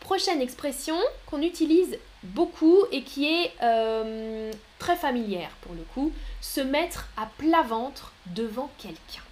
prochaine 0.00 0.40
expression 0.40 0.96
qu'on 1.26 1.42
utilise 1.42 1.98
beaucoup 2.22 2.84
et 2.90 3.02
qui 3.02 3.26
est 3.26 3.52
euh, 3.62 4.50
très 4.78 4.96
familière 4.96 5.50
pour 5.60 5.74
le 5.74 5.82
coup, 5.92 6.10
se 6.40 6.62
mettre 6.62 7.08
à 7.18 7.26
plat 7.36 7.62
ventre 7.62 8.12
devant 8.34 8.70
quelqu'un. 8.78 9.27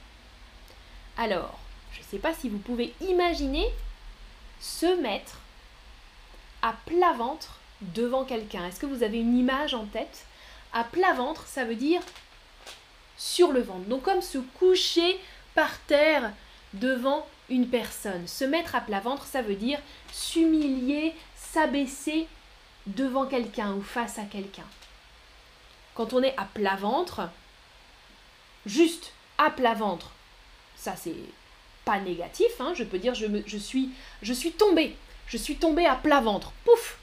Alors, 1.16 1.58
je 1.92 2.00
ne 2.00 2.04
sais 2.04 2.18
pas 2.18 2.34
si 2.34 2.48
vous 2.48 2.58
pouvez 2.58 2.94
imaginer 3.00 3.66
se 4.60 5.00
mettre 5.00 5.38
à 6.62 6.74
plat 6.86 7.12
ventre 7.12 7.58
devant 7.80 8.24
quelqu'un. 8.24 8.66
Est-ce 8.66 8.80
que 8.80 8.86
vous 8.86 9.02
avez 9.02 9.18
une 9.18 9.36
image 9.36 9.74
en 9.74 9.86
tête? 9.86 10.24
À 10.72 10.84
plat 10.84 11.14
ventre, 11.14 11.46
ça 11.46 11.64
veut 11.64 11.74
dire 11.74 12.02
sur 13.16 13.52
le 13.52 13.60
ventre. 13.60 13.86
Donc 13.86 14.02
comme 14.02 14.22
se 14.22 14.38
coucher 14.38 15.18
par 15.54 15.78
terre 15.80 16.32
devant 16.74 17.26
une 17.48 17.68
personne. 17.68 18.26
Se 18.26 18.44
mettre 18.44 18.74
à 18.74 18.80
plat 18.80 19.00
ventre, 19.00 19.24
ça 19.24 19.42
veut 19.42 19.54
dire 19.54 19.78
s'humilier, 20.12 21.14
s'abaisser 21.36 22.26
devant 22.86 23.26
quelqu'un 23.26 23.72
ou 23.72 23.82
face 23.82 24.18
à 24.18 24.24
quelqu'un. 24.24 24.66
Quand 25.94 26.12
on 26.12 26.22
est 26.22 26.36
à 26.36 26.44
plat 26.44 26.76
ventre, 26.76 27.30
juste 28.66 29.12
à 29.38 29.50
plat 29.50 29.74
ventre, 29.74 30.10
ça 30.86 30.94
c'est 30.94 31.16
pas 31.84 31.98
négatif, 31.98 32.60
hein, 32.60 32.72
je 32.76 32.84
peux 32.84 32.98
dire 32.98 33.14
je, 33.14 33.56
suis, 33.56 33.90
je 34.22 34.48
tombée, 34.50 34.96
je 35.26 35.36
suis 35.36 35.56
tombée 35.56 35.84
à 35.84 35.96
plat 35.96 36.20
ventre, 36.20 36.52
pouf, 36.64 36.98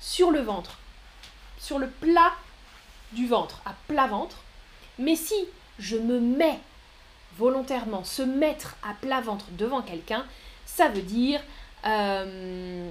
sur 0.00 0.30
le 0.30 0.40
ventre, 0.40 0.78
sur 1.58 1.78
le 1.78 1.88
plat 1.88 2.32
du 3.12 3.26
ventre, 3.26 3.60
à 3.66 3.74
plat 3.86 4.06
ventre. 4.06 4.38
Mais 4.98 5.14
si 5.14 5.34
je 5.78 5.96
me 5.96 6.20
mets 6.20 6.58
volontairement, 7.36 8.02
se 8.02 8.22
mettre 8.22 8.76
à 8.82 8.94
plat 8.94 9.20
ventre 9.20 9.46
devant 9.52 9.82
quelqu'un, 9.82 10.24
ça 10.64 10.88
veut 10.88 11.02
dire 11.02 11.42
euh, 11.84 12.90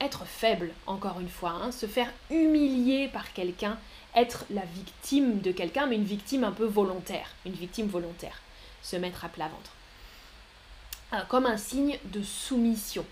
être 0.00 0.26
faible, 0.26 0.70
encore 0.86 1.18
une 1.20 1.30
fois, 1.30 1.50
hein, 1.62 1.72
se 1.72 1.86
faire 1.86 2.10
humilier 2.30 3.08
par 3.08 3.32
quelqu'un, 3.32 3.78
être 4.14 4.44
la 4.50 4.64
victime 4.74 5.40
de 5.40 5.50
quelqu'un, 5.50 5.86
mais 5.86 5.96
une 5.96 6.04
victime 6.04 6.44
un 6.44 6.52
peu 6.52 6.66
volontaire, 6.66 7.30
une 7.46 7.52
victime 7.52 7.86
volontaire, 7.86 8.42
se 8.82 8.96
mettre 8.96 9.24
à 9.24 9.28
plat 9.28 9.48
ventre. 9.48 9.72
Euh, 11.12 11.22
comme 11.28 11.46
un 11.46 11.56
signe 11.56 11.98
de 12.04 12.22
soumission, 12.22 13.04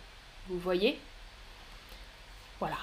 vous 0.49 0.59
voyez? 0.59 0.99
Voilà, 2.59 2.79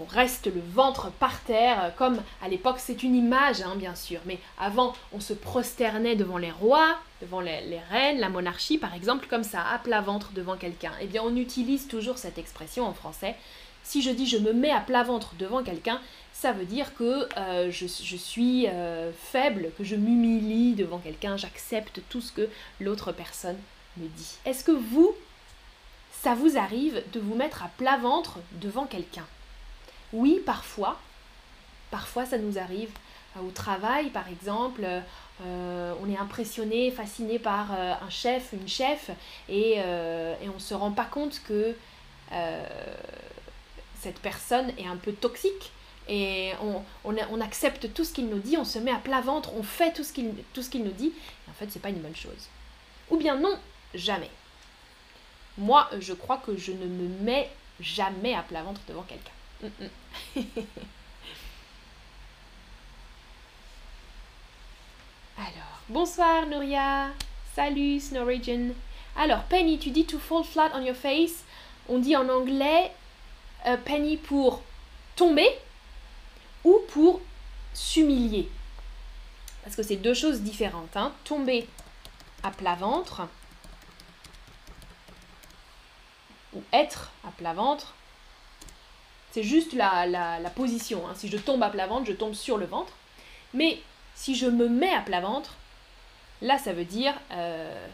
on 0.00 0.04
reste 0.04 0.46
le 0.46 0.60
ventre 0.72 1.10
par 1.10 1.40
terre, 1.40 1.92
comme 1.96 2.20
à 2.42 2.48
l'époque, 2.48 2.76
c'est 2.78 3.02
une 3.02 3.14
image, 3.14 3.60
hein, 3.62 3.74
bien 3.76 3.94
sûr, 3.94 4.20
mais 4.26 4.38
avant, 4.58 4.94
on 5.12 5.20
se 5.20 5.32
prosternait 5.32 6.16
devant 6.16 6.38
les 6.38 6.50
rois, 6.50 6.98
devant 7.20 7.40
les, 7.40 7.80
reines, 7.90 8.20
la 8.20 8.28
monarchie, 8.28 8.78
par 8.78 8.94
exemple, 8.94 9.26
comme 9.28 9.44
ça, 9.44 9.62
à 9.62 9.78
plat 9.78 10.00
ventre 10.00 10.32
devant 10.32 10.56
quelqu'un. 10.56 10.92
Eh 11.00 11.06
bien, 11.06 11.22
on 11.24 11.36
utilise 11.36 11.88
toujours 11.88 12.18
cette 12.18 12.38
expression 12.38 12.86
en 12.86 12.94
français. 12.94 13.36
Si 13.84 14.02
je 14.02 14.10
dis 14.10 14.26
je 14.26 14.36
me 14.36 14.52
mets 14.52 14.70
à 14.70 14.80
plat 14.80 15.02
ventre 15.02 15.34
devant 15.38 15.62
quelqu'un, 15.62 16.00
ça 16.32 16.52
veut 16.52 16.66
dire 16.66 16.94
que 16.94 17.26
euh, 17.36 17.70
je, 17.70 17.86
suis 17.86 18.66
euh, 18.68 19.10
faible, 19.12 19.70
que 19.76 19.84
je 19.84 19.96
m'humilie 19.96 20.74
devant 20.74 20.98
quelqu'un, 20.98 21.36
j'accepte 21.36 22.00
tout 22.10 22.20
ce 22.20 22.32
que 22.32 22.48
l'autre 22.80 23.12
personne 23.12 23.56
me 23.96 24.06
dit. 24.06 24.36
Est-ce 24.44 24.62
que 24.62 24.72
vous, 24.72 25.14
ça 26.12 26.34
vous 26.34 26.56
arrive 26.58 27.02
de 27.12 27.18
vous 27.20 27.34
mettre 27.34 27.62
à 27.62 27.70
plat 27.78 27.96
ventre 27.96 28.38
devant 28.60 28.84
quelqu'un? 28.84 29.26
Oui, 30.12 30.40
parfois. 30.44 30.98
Parfois, 31.90 32.26
ça 32.26 32.38
nous 32.38 32.58
arrive. 32.58 32.90
Euh, 33.36 33.40
au 33.46 33.50
travail, 33.50 34.10
par 34.10 34.28
exemple, 34.28 34.86
euh, 35.44 35.94
on 36.00 36.10
est 36.10 36.16
impressionné, 36.16 36.90
fasciné 36.90 37.38
par 37.38 37.72
euh, 37.72 37.94
un 38.00 38.10
chef, 38.10 38.52
une 38.52 38.68
chef, 38.68 39.10
et, 39.48 39.78
on 39.80 40.54
ne 40.54 40.58
se 40.58 40.74
rend 40.74 40.92
pas 40.92 41.04
compte 41.04 41.40
que 41.46 41.74
cette 44.00 44.18
personne 44.20 44.72
est 44.78 44.86
un 44.86 44.96
peu 44.96 45.12
toxique. 45.12 45.72
Et 46.10 46.52
on, 47.04 47.40
accepte 47.40 47.92
tout 47.92 48.04
ce 48.04 48.14
qu'il 48.14 48.28
nous 48.28 48.38
dit, 48.38 48.56
on 48.56 48.64
se 48.64 48.78
met 48.78 48.90
à 48.90 48.96
plat 48.96 49.20
ventre, 49.20 49.52
on 49.54 49.62
fait 49.62 49.92
tout 49.92 50.04
ce 50.04 50.12
qu'il 50.12 50.84
nous 50.84 50.92
dit. 50.92 51.12
Et 51.46 51.50
en 51.50 51.54
fait, 51.54 51.66
c'est 51.70 51.82
pas 51.82 51.90
une 51.90 52.00
bonne 52.00 52.16
chose. 52.16 52.48
Ou 53.10 53.18
bien 53.18 53.36
non, 53.36 53.58
jamais. 53.94 54.30
Moi, 55.58 55.88
je 55.98 56.14
crois 56.14 56.38
que 56.38 56.56
je 56.56 56.72
ne 56.72 56.86
me 56.86 57.08
mets 57.24 57.50
jamais 57.80 58.34
à 58.34 58.42
plat 58.42 58.62
ventre 58.62 58.80
devant 58.88 59.02
quelqu'un. 59.02 59.32
Alors, 65.36 65.82
bonsoir 65.88 66.46
Nouria. 66.46 67.08
Salut 67.56 67.98
Snow 67.98 68.24
Alors, 69.16 69.42
Penny, 69.44 69.80
tu 69.80 69.90
dis 69.90 70.04
to 70.04 70.20
fall 70.20 70.44
flat 70.44 70.70
on 70.74 70.82
your 70.82 70.94
face. 70.94 71.42
On 71.88 71.98
dit 71.98 72.14
en 72.16 72.28
anglais 72.28 72.92
euh, 73.66 73.76
Penny 73.78 74.16
pour 74.16 74.62
tomber 75.16 75.48
ou 76.62 76.78
pour 76.90 77.20
s'humilier. 77.74 78.48
Parce 79.64 79.74
que 79.74 79.82
c'est 79.82 79.96
deux 79.96 80.14
choses 80.14 80.42
différentes. 80.42 80.96
Hein. 80.96 81.12
Tomber 81.24 81.66
à 82.44 82.52
plat 82.52 82.76
ventre 82.76 83.26
ou 86.54 86.62
être 86.72 87.10
à 87.26 87.32
plat 87.32 87.54
ventre 87.54 87.94
c'est 89.32 89.42
juste 89.42 89.72
la, 89.72 90.06
la, 90.06 90.50
position. 90.50 91.06
Hein. 91.06 91.12
Si 91.14 91.28
je 91.28 91.36
tombe 91.36 91.62
à 91.62 91.70
plat 91.70 91.86
ventre, 91.86 92.06
je 92.06 92.12
tombe 92.12 92.34
sur 92.34 92.56
le 92.56 92.66
ventre. 92.66 92.92
Mais 93.54 93.80
si 94.14 94.34
je 94.34 94.46
me 94.46 94.68
mets 94.68 94.92
à 94.92 95.00
plat 95.00 95.20
ventre, 95.20 95.54
là, 96.42 96.58
ça 96.58 96.72
veut 96.72 96.84
dire 96.84 97.14
euh, 97.32 97.86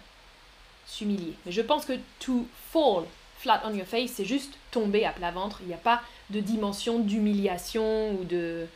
s'humilier. 0.87 1.35
Mais 1.45 1.53
je 1.53 1.63
pense 1.63 1.85
que 1.85 1.95
to 2.21 2.47
fall 2.71 3.05
flat 3.39 3.61
on 3.65 3.75
your 3.75 3.87
face, 3.87 4.13
c'est 4.15 4.25
juste 4.25 4.55
tomber 4.71 5.05
à 5.05 5.13
plat 5.13 5.31
ventre. 5.31 5.59
Il 5.63 5.69
n'y 5.69 5.75
a 5.75 5.79
pas 5.79 6.01
de 6.31 6.41
dimension 6.41 6.99
d'humiliation 7.01 8.13
ou 8.13 8.25
de... 8.25 8.67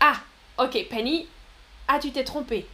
Ah, 0.00 0.20
ok, 0.58 0.86
Penny. 0.88 1.26
Ah, 1.88 1.98
tu 1.98 2.10
t'es 2.10 2.24
trompé. 2.24 2.66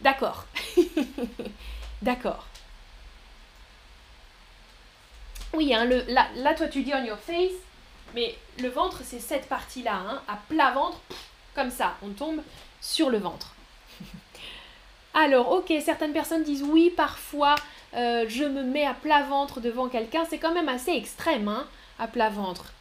D'accord. 0.00 0.46
D'accord. 2.02 2.46
Oui, 5.52 5.74
hein, 5.74 5.84
là, 5.86 6.54
toi, 6.54 6.68
tu 6.68 6.82
dis 6.82 6.92
on 6.94 7.04
your 7.04 7.18
face, 7.18 7.58
mais 8.14 8.36
le 8.60 8.68
ventre, 8.68 9.00
c'est 9.04 9.18
cette 9.18 9.48
partie-là, 9.48 9.94
hein, 9.94 10.22
à 10.28 10.36
plat 10.48 10.70
ventre, 10.70 11.00
comme 11.54 11.70
ça, 11.70 11.96
on 12.02 12.10
tombe 12.10 12.40
sur 12.80 13.10
le 13.10 13.18
ventre. 13.18 13.54
Alors, 15.14 15.50
ok, 15.50 15.72
certaines 15.84 16.12
personnes 16.12 16.44
disent 16.44 16.62
oui, 16.62 16.92
parfois, 16.96 17.56
euh, 17.94 18.26
je 18.28 18.44
me 18.44 18.62
mets 18.62 18.86
à 18.86 18.94
plat 18.94 19.24
ventre 19.24 19.60
devant 19.60 19.88
quelqu'un, 19.88 20.24
c'est 20.28 20.38
quand 20.38 20.54
même 20.54 20.68
assez 20.68 20.92
extrême, 20.92 21.48
hein, 21.48 21.66
à 21.98 22.06
plat 22.06 22.30
ventre. 22.30 22.72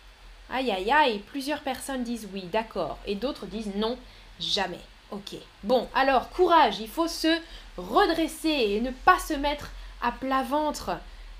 Aïe, 0.51 0.71
aïe, 0.71 0.91
aïe, 0.91 1.19
plusieurs 1.27 1.61
personnes 1.61 2.03
disent 2.03 2.27
oui, 2.33 2.43
d'accord, 2.51 2.99
et 3.07 3.15
d'autres 3.15 3.47
disent 3.47 3.75
non, 3.75 3.97
jamais. 4.39 4.79
Ok. 5.11 5.35
Bon, 5.63 5.87
alors, 5.95 6.29
courage, 6.29 6.79
il 6.79 6.87
faut 6.87 7.07
se 7.07 7.35
redresser 7.77 8.49
et 8.49 8.81
ne 8.81 8.91
pas 8.91 9.17
se 9.17 9.33
mettre 9.33 9.71
à 10.03 10.11
plat 10.11 10.43
ventre 10.43 10.91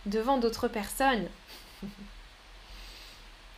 devant 0.06 0.38
d'autres 0.38 0.68
personnes. 0.68 1.28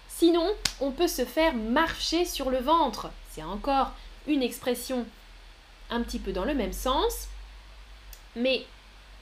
Sinon, 0.09 0.47
on 0.79 0.91
peut 0.91 1.07
se 1.07 1.25
faire 1.25 1.55
marcher 1.55 2.25
sur 2.25 2.49
le 2.49 2.59
ventre. 2.59 3.09
C'est 3.31 3.43
encore 3.43 3.91
une 4.27 4.43
expression 4.43 5.05
un 5.89 6.01
petit 6.01 6.19
peu 6.19 6.31
dans 6.31 6.45
le 6.45 6.53
même 6.53 6.73
sens, 6.73 7.27
mais 8.35 8.65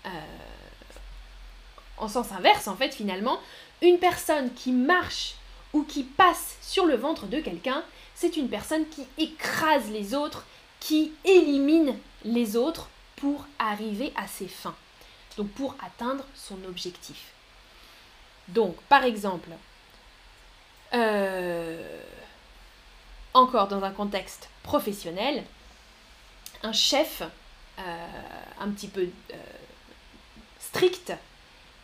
euh, 0.05 0.09
en 1.97 2.07
sens 2.07 2.31
inverse, 2.31 2.67
en 2.67 2.75
fait, 2.75 2.93
finalement, 2.93 3.39
une 3.81 3.97
personne 3.97 4.53
qui 4.53 4.71
marche 4.71 5.35
ou 5.73 5.83
qui 5.83 6.03
passe 6.03 6.57
sur 6.61 6.85
le 6.85 6.95
ventre 6.95 7.27
de 7.27 7.39
quelqu'un, 7.39 7.83
c'est 8.15 8.35
une 8.35 8.49
personne 8.49 8.87
qui 8.89 9.05
écrase 9.17 9.89
les 9.89 10.13
autres, 10.13 10.45
qui 10.79 11.13
élimine 11.23 11.97
les 12.25 12.57
autres 12.57 12.89
pour 13.15 13.45
arriver 13.57 14.11
à 14.15 14.27
ses 14.27 14.47
fins 14.47 14.75
donc 15.39 15.47
pour 15.51 15.73
atteindre 15.81 16.25
son 16.35 16.57
objectif. 16.67 17.31
Donc, 18.49 18.75
par 18.89 19.05
exemple, 19.05 19.47
euh, 20.93 22.01
encore 23.33 23.69
dans 23.69 23.81
un 23.85 23.91
contexte 23.91 24.49
professionnel, 24.63 25.45
un 26.61 26.73
chef 26.73 27.23
un 28.59 28.69
petit 28.71 28.89
peu 28.89 29.07
strict, 30.59 31.13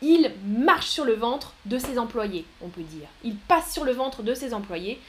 il 0.02 0.34
marche 0.44 0.88
sur 0.88 1.06
le 1.06 1.14
ventre 1.14 1.54
de 1.64 1.80
ses 1.80 1.98
employés, 1.98 2.46
on 2.60 2.68
peut 2.68 2.84
dire. 2.84 3.08
Il 3.24 3.38
passe 3.38 3.72
sur 3.72 3.86
le 3.86 3.94
ventre 3.94 4.22
de 4.22 4.34
ses 4.34 4.54
employés. 4.54 5.00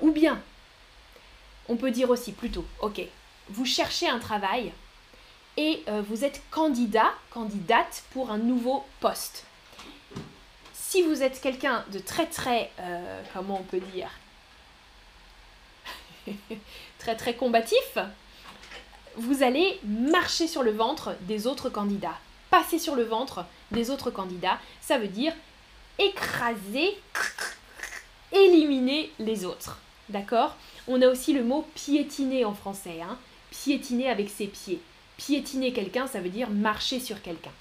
ou 0.00 0.10
bien, 0.12 0.40
on 1.68 1.76
peut 1.76 1.90
dire 1.90 2.08
aussi 2.08 2.32
plutôt, 2.32 2.64
ok, 2.80 3.02
vous 3.50 3.66
cherchez 3.66 4.08
un 4.08 4.18
travail 4.18 4.72
et 5.56 5.82
euh, 5.88 6.02
vous 6.08 6.24
êtes 6.24 6.42
candidat, 6.50 7.12
candidate 7.30 8.04
pour 8.12 8.30
un 8.30 8.38
nouveau 8.38 8.84
poste. 9.00 9.44
Si 10.72 11.02
vous 11.02 11.22
êtes 11.22 11.40
quelqu'un 11.40 11.84
de 11.92 11.98
très 11.98 12.26
très, 12.26 12.70
euh, 12.80 13.22
comment 13.32 13.60
on 13.60 13.64
peut 13.64 13.80
dire, 13.92 14.10
très 16.98 17.16
très 17.16 17.34
combatif, 17.34 17.98
vous 19.16 19.42
allez 19.42 19.78
marcher 19.84 20.46
sur 20.46 20.62
le 20.62 20.72
ventre 20.72 21.16
des 21.22 21.46
autres 21.46 21.68
candidats. 21.68 22.18
Passer 22.50 22.78
sur 22.78 22.94
le 22.94 23.04
ventre 23.04 23.44
des 23.70 23.90
autres 23.90 24.10
candidats, 24.10 24.58
ça 24.80 24.98
veut 24.98 25.08
dire 25.08 25.32
écraser, 25.98 26.98
éliminer 28.32 29.10
les 29.18 29.44
autres. 29.44 29.78
D'accord? 30.08 30.56
On 30.88 31.00
a 31.00 31.08
aussi 31.08 31.32
le 31.32 31.44
mot 31.44 31.66
piétiner 31.74 32.44
en 32.44 32.54
français. 32.54 33.00
Hein 33.02 33.18
piétiner 33.52 34.08
avec 34.08 34.30
ses 34.30 34.46
pieds. 34.46 34.80
Piétiner 35.26 35.72
quelqu'un, 35.72 36.08
ça 36.08 36.20
veut 36.20 36.30
dire 36.30 36.50
marcher 36.50 36.98
sur 36.98 37.22
quelqu'un. 37.22 37.52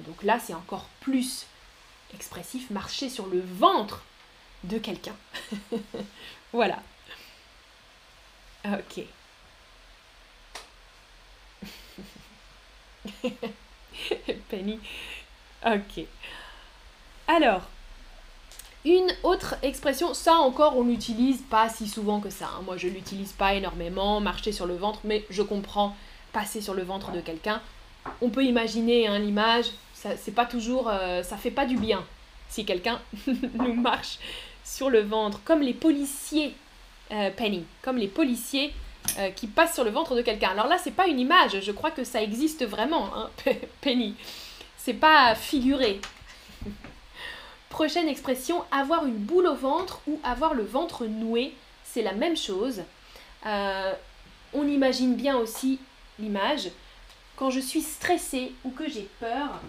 Donc 0.00 0.22
là, 0.22 0.38
c'est 0.38 0.54
encore 0.54 0.88
plus 1.00 1.46
expressif, 2.14 2.70
marcher 2.70 3.08
sur 3.08 3.26
le 3.26 3.40
ventre 3.40 4.04
de 4.62 4.78
quelqu'un. 4.78 5.16
voilà. 6.52 6.80
Ok. 8.64 9.00
Penny. 14.48 14.78
Ok. 15.66 16.04
Alors, 17.26 17.62
une 18.84 19.12
autre 19.24 19.56
expression, 19.62 20.14
ça 20.14 20.34
encore 20.36 20.76
on 20.76 20.84
l'utilise 20.84 21.42
pas 21.42 21.68
si 21.68 21.88
souvent 21.88 22.20
que 22.20 22.30
ça. 22.30 22.50
Hein. 22.56 22.62
Moi 22.64 22.76
je 22.76 22.88
l'utilise 22.88 23.32
pas 23.32 23.54
énormément, 23.54 24.20
marcher 24.20 24.52
sur 24.52 24.66
le 24.66 24.76
ventre, 24.76 25.00
mais 25.04 25.26
je 25.28 25.42
comprends 25.42 25.96
passer 26.32 26.60
sur 26.60 26.74
le 26.74 26.82
ventre 26.82 27.12
de 27.12 27.20
quelqu'un. 27.20 27.60
On 28.20 28.30
peut 28.30 28.44
imaginer 28.44 29.06
hein, 29.06 29.18
l'image, 29.18 29.66
ça 29.94 30.16
c'est 30.16 30.32
pas 30.34 30.46
toujours, 30.46 30.88
euh, 30.88 31.22
ça 31.22 31.36
fait 31.36 31.50
pas 31.50 31.66
du 31.66 31.76
bien 31.76 32.04
si 32.48 32.64
quelqu'un 32.64 33.00
nous 33.26 33.74
marche 33.74 34.18
sur 34.64 34.90
le 34.90 35.00
ventre, 35.00 35.40
comme 35.44 35.60
les 35.60 35.74
policiers, 35.74 36.54
euh, 37.12 37.30
Penny, 37.30 37.64
comme 37.82 37.98
les 37.98 38.08
policiers 38.08 38.72
euh, 39.18 39.30
qui 39.30 39.46
passent 39.46 39.74
sur 39.74 39.84
le 39.84 39.90
ventre 39.90 40.14
de 40.14 40.22
quelqu'un. 40.22 40.50
Alors 40.50 40.66
là 40.66 40.78
c'est 40.78 40.90
pas 40.90 41.06
une 41.06 41.20
image, 41.20 41.60
je 41.60 41.72
crois 41.72 41.90
que 41.90 42.04
ça 42.04 42.22
existe 42.22 42.64
vraiment, 42.64 43.10
hein, 43.14 43.30
Penny. 43.80 44.14
C'est 44.76 44.94
pas 44.94 45.34
figuré. 45.34 46.00
Prochaine 47.68 48.08
expression, 48.08 48.64
avoir 48.72 49.04
une 49.06 49.16
boule 49.16 49.46
au 49.46 49.54
ventre 49.54 50.00
ou 50.06 50.18
avoir 50.24 50.54
le 50.54 50.64
ventre 50.64 51.04
noué, 51.04 51.54
c'est 51.84 52.02
la 52.02 52.12
même 52.12 52.36
chose. 52.36 52.82
On 53.44 54.66
imagine 54.66 55.14
bien 55.14 55.36
aussi 55.36 55.78
l'image. 56.20 56.70
Quand 57.36 57.50
je 57.50 57.60
suis 57.60 57.82
stressée 57.82 58.52
ou 58.64 58.70
que 58.70 58.88
j'ai 58.88 59.08
peur, 59.18 59.60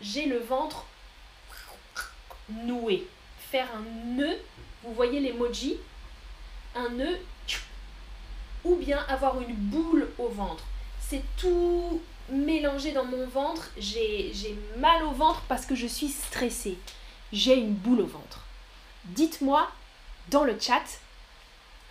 j'ai 0.00 0.26
le 0.26 0.38
ventre 0.38 0.86
noué. 2.48 3.06
Faire 3.50 3.68
un 3.74 4.06
nœud, 4.06 4.38
vous 4.82 4.94
voyez 4.94 5.20
l'emoji? 5.20 5.76
Un 6.74 6.90
nœud, 6.90 7.18
ou 8.64 8.76
bien 8.76 9.04
avoir 9.08 9.40
une 9.40 9.54
boule 9.54 10.08
au 10.18 10.28
ventre. 10.28 10.64
C'est 11.00 11.22
tout 11.36 12.00
mélangé 12.30 12.92
dans 12.92 13.04
mon 13.04 13.26
ventre, 13.26 13.70
j'ai 13.78 14.56
mal 14.76 15.02
au 15.04 15.12
ventre 15.12 15.42
parce 15.48 15.64
que 15.64 15.74
je 15.74 15.86
suis 15.86 16.08
stressée. 16.08 16.78
J'ai 17.32 17.56
une 17.56 17.74
boule 17.74 18.00
au 18.00 18.06
ventre. 18.06 18.44
Dites-moi 19.04 19.70
dans 20.28 20.44
le 20.44 20.58
chat 20.58 20.84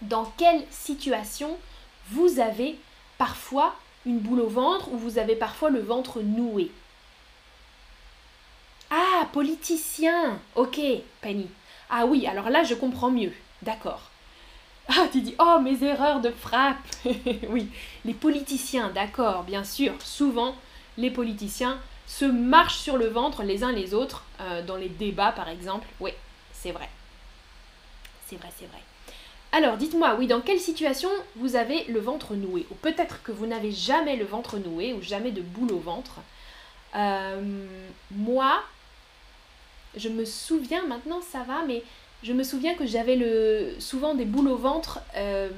dans 0.01 0.25
quelle 0.37 0.63
situation 0.69 1.57
vous 2.11 2.39
avez 2.39 2.77
parfois 3.17 3.75
une 4.05 4.19
boule 4.19 4.41
au 4.41 4.47
ventre 4.47 4.91
ou 4.91 4.97
vous 4.97 5.17
avez 5.17 5.35
parfois 5.35 5.69
le 5.69 5.81
ventre 5.81 6.21
noué. 6.21 6.71
Ah, 8.89 9.27
politicien 9.33 10.39
Ok, 10.55 10.79
Penny. 11.21 11.47
Ah 11.89 12.05
oui, 12.05 12.25
alors 12.27 12.49
là 12.49 12.63
je 12.63 12.73
comprends 12.73 13.11
mieux. 13.11 13.33
D'accord. 13.61 14.11
Ah, 14.89 15.07
tu 15.11 15.19
dis, 15.21 15.35
oh, 15.39 15.59
mes 15.61 15.83
erreurs 15.83 16.21
de 16.21 16.29
frappe. 16.31 16.77
oui, 17.49 17.69
les 18.05 18.13
politiciens, 18.13 18.89
d'accord, 18.89 19.43
bien 19.43 19.65
sûr, 19.65 19.93
souvent, 20.01 20.55
les 20.97 21.11
politiciens 21.11 21.77
se 22.05 22.23
marchent 22.23 22.77
sur 22.77 22.95
le 22.95 23.07
ventre 23.07 23.43
les 23.43 23.65
uns 23.65 23.73
les 23.73 23.93
autres, 23.93 24.23
euh, 24.39 24.63
dans 24.63 24.77
les 24.77 24.87
débats 24.87 25.33
par 25.33 25.49
exemple. 25.49 25.87
Oui, 25.99 26.11
c'est 26.53 26.71
vrai. 26.71 26.89
C'est 28.27 28.37
vrai, 28.37 28.49
c'est 28.57 28.67
vrai. 28.67 28.81
Alors, 29.57 29.75
dites-moi, 29.75 30.15
oui, 30.19 30.27
dans 30.27 30.41
quelle 30.41 30.59
situation 30.59 31.09
vous 31.35 31.55
avez 31.55 31.85
le 31.85 31.99
ventre 31.99 32.35
noué 32.35 32.67
Ou 32.69 32.75
peut-être 32.75 33.23
que 33.23 33.31
vous 33.31 33.47
n'avez 33.47 33.71
jamais 33.71 34.15
le 34.15 34.23
ventre 34.23 34.59
noué 34.59 34.93
ou 34.93 35.01
jamais 35.01 35.31
de 35.31 35.41
boule 35.41 35.71
au 35.71 35.79
ventre. 35.79 36.19
Euh, 36.95 37.41
moi, 38.11 38.61
je 39.95 40.09
me 40.09 40.25
souviens 40.25 40.85
maintenant, 40.85 41.21
ça 41.27 41.39
va, 41.39 41.63
mais 41.67 41.81
je 42.21 42.33
me 42.33 42.43
souviens 42.43 42.75
que 42.75 42.85
j'avais 42.85 43.17
souvent 43.79 44.13
des 44.13 44.25
boules 44.25 44.49
au 44.49 44.57
ventre 44.57 44.99
euh, 45.15 45.49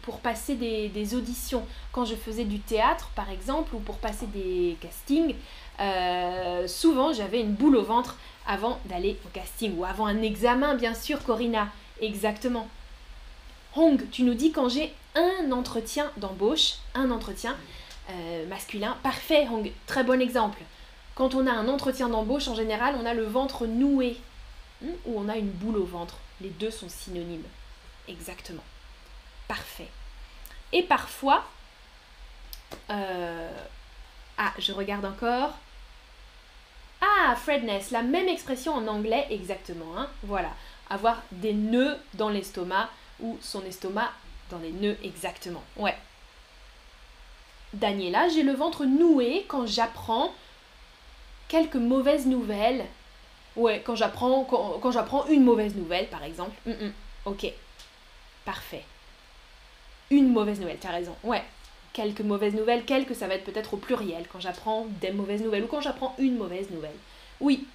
pour 0.00 0.20
passer 0.20 0.54
des, 0.54 1.14
auditions. 1.14 1.66
Quand 1.92 2.06
je 2.06 2.14
faisais 2.14 2.44
du 2.44 2.60
théâtre, 2.60 3.10
par 3.14 3.30
exemple, 3.30 3.74
ou 3.74 3.78
pour 3.78 3.98
passer 3.98 4.26
des 4.28 4.78
castings, 4.80 5.34
euh, 5.80 6.66
souvent 6.66 7.12
j'avais 7.12 7.40
une 7.42 7.52
boule 7.52 7.76
au 7.76 7.82
ventre 7.82 8.16
avant 8.46 8.80
d'aller 8.86 9.18
au 9.26 9.28
casting, 9.34 9.76
ou 9.76 9.84
avant 9.84 10.06
un 10.06 10.22
examen, 10.22 10.76
bien 10.76 10.94
sûr, 10.94 11.22
Corinna. 11.22 11.68
Exactement. 12.00 12.68
Hong, 13.76 14.08
tu 14.10 14.22
nous 14.22 14.34
dis 14.34 14.52
quand 14.52 14.68
j'ai 14.68 14.94
un 15.14 15.50
entretien 15.50 16.10
d'embauche, 16.16 16.74
un 16.94 17.10
entretien 17.10 17.56
euh, 18.10 18.46
masculin. 18.46 18.96
Parfait, 19.02 19.48
Hong, 19.50 19.70
très 19.86 20.04
bon 20.04 20.20
exemple. 20.20 20.58
Quand 21.14 21.34
on 21.34 21.46
a 21.46 21.52
un 21.52 21.68
entretien 21.68 22.08
d'embauche, 22.08 22.48
en 22.48 22.54
général, 22.54 22.96
on 23.00 23.06
a 23.06 23.14
le 23.14 23.24
ventre 23.24 23.66
noué. 23.66 24.16
Hmm, 24.80 24.90
ou 25.06 25.18
on 25.18 25.28
a 25.28 25.36
une 25.36 25.50
boule 25.50 25.76
au 25.76 25.84
ventre. 25.84 26.18
Les 26.40 26.50
deux 26.50 26.70
sont 26.70 26.88
synonymes. 26.88 27.44
Exactement. 28.08 28.64
Parfait. 29.48 29.90
Et 30.72 30.82
parfois, 30.82 31.44
euh, 32.90 33.50
ah, 34.38 34.52
je 34.58 34.72
regarde 34.72 35.04
encore. 35.04 35.54
Ah, 37.00 37.36
Fredness, 37.36 37.90
la 37.90 38.02
même 38.02 38.28
expression 38.28 38.74
en 38.74 38.86
anglais 38.86 39.26
exactement. 39.30 39.96
Hein. 39.98 40.08
Voilà, 40.22 40.50
avoir 40.90 41.22
des 41.32 41.52
nœuds 41.52 41.98
dans 42.14 42.28
l'estomac 42.28 42.88
ou 43.20 43.38
son 43.40 43.64
estomac 43.64 44.12
dans 44.50 44.58
les 44.58 44.72
nœuds 44.72 44.98
exactement. 45.02 45.62
Ouais. 45.76 45.96
Daniela, 47.72 48.28
j'ai 48.28 48.42
le 48.42 48.52
ventre 48.52 48.84
noué 48.84 49.44
quand 49.48 49.66
j'apprends 49.66 50.32
quelques 51.48 51.76
mauvaises 51.76 52.26
nouvelles 52.26 52.86
Ouais, 53.56 53.82
quand 53.84 53.94
j'apprends 53.94 54.44
quand, 54.44 54.90
j'apprends 54.90 55.26
une 55.26 55.44
mauvaise 55.44 55.76
nouvelle, 55.76 56.08
par 56.08 56.24
exemple. 56.24 56.56
Mm, 56.66 56.86
mm, 56.86 56.92
ok. 57.26 57.52
Parfait. 58.44 58.84
Une 60.10 60.32
mauvaise 60.32 60.60
nouvelle, 60.60 60.78
tu 60.80 60.86
as 60.86 60.90
raison. 60.90 61.14
Ouais. 61.22 61.42
Quelques 61.92 62.20
mauvaises 62.20 62.54
nouvelles, 62.54 62.84
quelques, 62.84 63.14
ça 63.14 63.28
va 63.28 63.34
être 63.34 63.44
peut-être 63.44 63.74
au 63.74 63.76
pluriel, 63.76 64.26
quand 64.30 64.40
j'apprends 64.40 64.86
des 65.00 65.12
mauvaises 65.12 65.42
nouvelles 65.42 65.64
ou 65.64 65.68
quand 65.68 65.80
j'apprends 65.80 66.16
une 66.18 66.36
mauvaise 66.36 66.68
nouvelle. 66.70 66.96
Oui, 67.40 67.66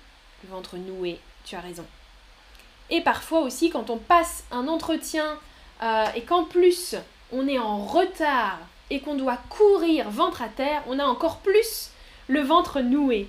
le 0.44 0.50
ventre 0.50 0.76
noué, 0.76 1.20
tu 1.46 1.56
as 1.56 1.62
raison. 1.62 1.86
Et 2.90 3.02
parfois 3.02 3.42
aussi, 3.42 3.70
quand 3.70 3.90
on 3.90 3.98
passe 3.98 4.44
un 4.52 4.68
entretien 4.68 5.38
euh, 5.82 6.06
et 6.16 6.22
qu'en 6.24 6.44
plus 6.44 6.96
on 7.32 7.48
est 7.48 7.60
en 7.60 7.86
retard 7.86 8.60
et 8.90 9.00
qu'on 9.00 9.16
doit 9.16 9.38
courir 9.50 10.10
ventre 10.10 10.42
à 10.42 10.50
terre, 10.50 10.82
on 10.88 10.98
a 10.98 11.06
encore 11.06 11.38
plus 11.38 11.92
le 12.28 12.42
ventre 12.42 12.82
noué. 12.82 13.28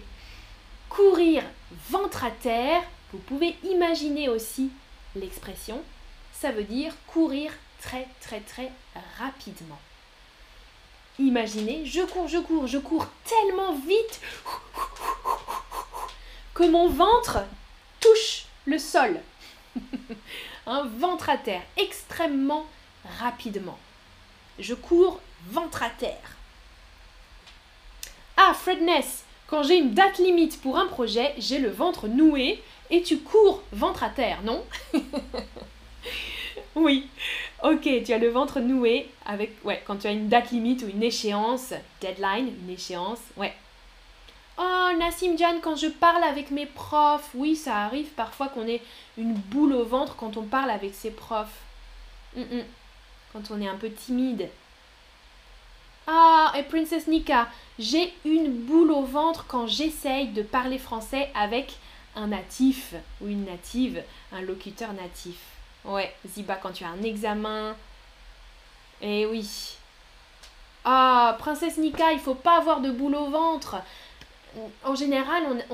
Courir 0.88 1.42
ventre 1.90 2.24
à 2.24 2.30
terre, 2.30 2.82
vous 3.12 3.18
pouvez 3.18 3.56
imaginer 3.62 4.28
aussi 4.28 4.70
l'expression, 5.14 5.82
ça 6.32 6.50
veut 6.50 6.64
dire 6.64 6.94
courir 7.06 7.52
très 7.80 8.08
très 8.20 8.40
très 8.40 8.72
rapidement. 9.18 9.78
Imaginez, 11.18 11.84
je 11.84 12.00
cours, 12.02 12.28
je 12.28 12.38
cours, 12.38 12.66
je 12.66 12.78
cours 12.78 13.06
tellement 13.24 13.74
vite 13.74 14.20
que 16.54 16.64
mon 16.64 16.88
ventre 16.88 17.40
touche 18.00 18.46
le 18.64 18.78
sol. 18.78 19.20
Un 20.66 20.84
ventre 20.84 21.28
à 21.28 21.36
terre, 21.36 21.62
extrêmement 21.76 22.66
rapidement. 23.18 23.78
Je 24.58 24.74
cours 24.74 25.20
ventre 25.48 25.82
à 25.82 25.90
terre. 25.90 26.36
Ah, 28.36 28.54
Fredness, 28.54 29.24
quand 29.46 29.62
j'ai 29.62 29.76
une 29.76 29.94
date 29.94 30.18
limite 30.18 30.60
pour 30.60 30.78
un 30.78 30.86
projet, 30.86 31.34
j'ai 31.38 31.58
le 31.58 31.70
ventre 31.70 32.08
noué 32.08 32.62
et 32.90 33.02
tu 33.02 33.18
cours 33.18 33.62
ventre 33.72 34.02
à 34.02 34.10
terre, 34.10 34.42
non? 34.42 34.64
Oui. 36.74 37.08
Ok, 37.62 37.88
tu 38.04 38.12
as 38.12 38.18
le 38.18 38.28
ventre 38.28 38.60
noué 38.60 39.08
avec, 39.26 39.52
ouais, 39.64 39.82
quand 39.86 39.96
tu 39.96 40.06
as 40.06 40.12
une 40.12 40.28
date 40.28 40.50
limite 40.50 40.82
ou 40.82 40.88
une 40.88 41.02
échéance, 41.02 41.74
deadline, 42.00 42.54
une 42.62 42.70
échéance, 42.70 43.18
ouais. 43.36 43.52
Oh, 44.62 44.90
Nassim 44.98 45.38
Jan, 45.38 45.60
quand 45.62 45.76
je 45.76 45.86
parle 45.86 46.22
avec 46.22 46.50
mes 46.50 46.66
profs, 46.66 47.30
oui, 47.32 47.56
ça 47.56 47.78
arrive 47.84 48.08
parfois 48.08 48.48
qu'on 48.48 48.66
ait 48.66 48.82
une 49.16 49.32
boule 49.32 49.72
au 49.72 49.84
ventre 49.86 50.16
quand 50.16 50.36
on 50.36 50.42
parle 50.42 50.70
avec 50.70 50.94
ses 50.94 51.10
profs. 51.10 51.62
Quand 52.34 53.50
on 53.50 53.60
est 53.62 53.68
un 53.68 53.76
peu 53.76 53.90
timide. 53.90 54.50
Ah, 56.06 56.52
et 56.58 56.62
Princess 56.64 57.06
Nika, 57.06 57.48
j'ai 57.78 58.12
une 58.26 58.52
boule 58.52 58.90
au 58.90 59.02
ventre 59.02 59.46
quand 59.48 59.66
j'essaye 59.66 60.28
de 60.28 60.42
parler 60.42 60.78
français 60.78 61.30
avec 61.34 61.78
un 62.14 62.26
natif 62.26 62.94
ou 63.22 63.28
une 63.28 63.46
native, 63.46 64.02
un 64.32 64.42
locuteur 64.42 64.92
natif. 64.92 65.38
Ouais, 65.86 66.14
Ziba, 66.28 66.56
quand 66.56 66.72
tu 66.72 66.84
as 66.84 66.88
un 66.88 67.02
examen. 67.02 67.74
Eh 69.00 69.24
oui. 69.24 69.76
Ah, 70.84 71.36
Princesse 71.38 71.78
Nika, 71.78 72.12
il 72.12 72.18
faut 72.18 72.34
pas 72.34 72.58
avoir 72.58 72.80
de 72.80 72.90
boule 72.90 73.14
au 73.14 73.30
ventre. 73.30 73.76
En 74.84 74.94
général, 74.94 75.64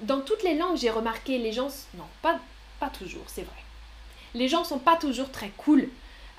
dans 0.00 0.20
toutes 0.20 0.42
les 0.42 0.56
langues, 0.56 0.76
j'ai 0.76 0.90
remarqué, 0.90 1.38
les 1.38 1.52
gens... 1.52 1.68
Non, 1.94 2.06
pas, 2.22 2.38
toujours, 2.90 3.24
c'est 3.26 3.42
vrai. 3.42 3.62
Les 4.34 4.48
gens 4.48 4.64
sont 4.64 4.78
pas 4.78 4.96
toujours 4.96 5.30
très 5.30 5.50
cool 5.50 5.88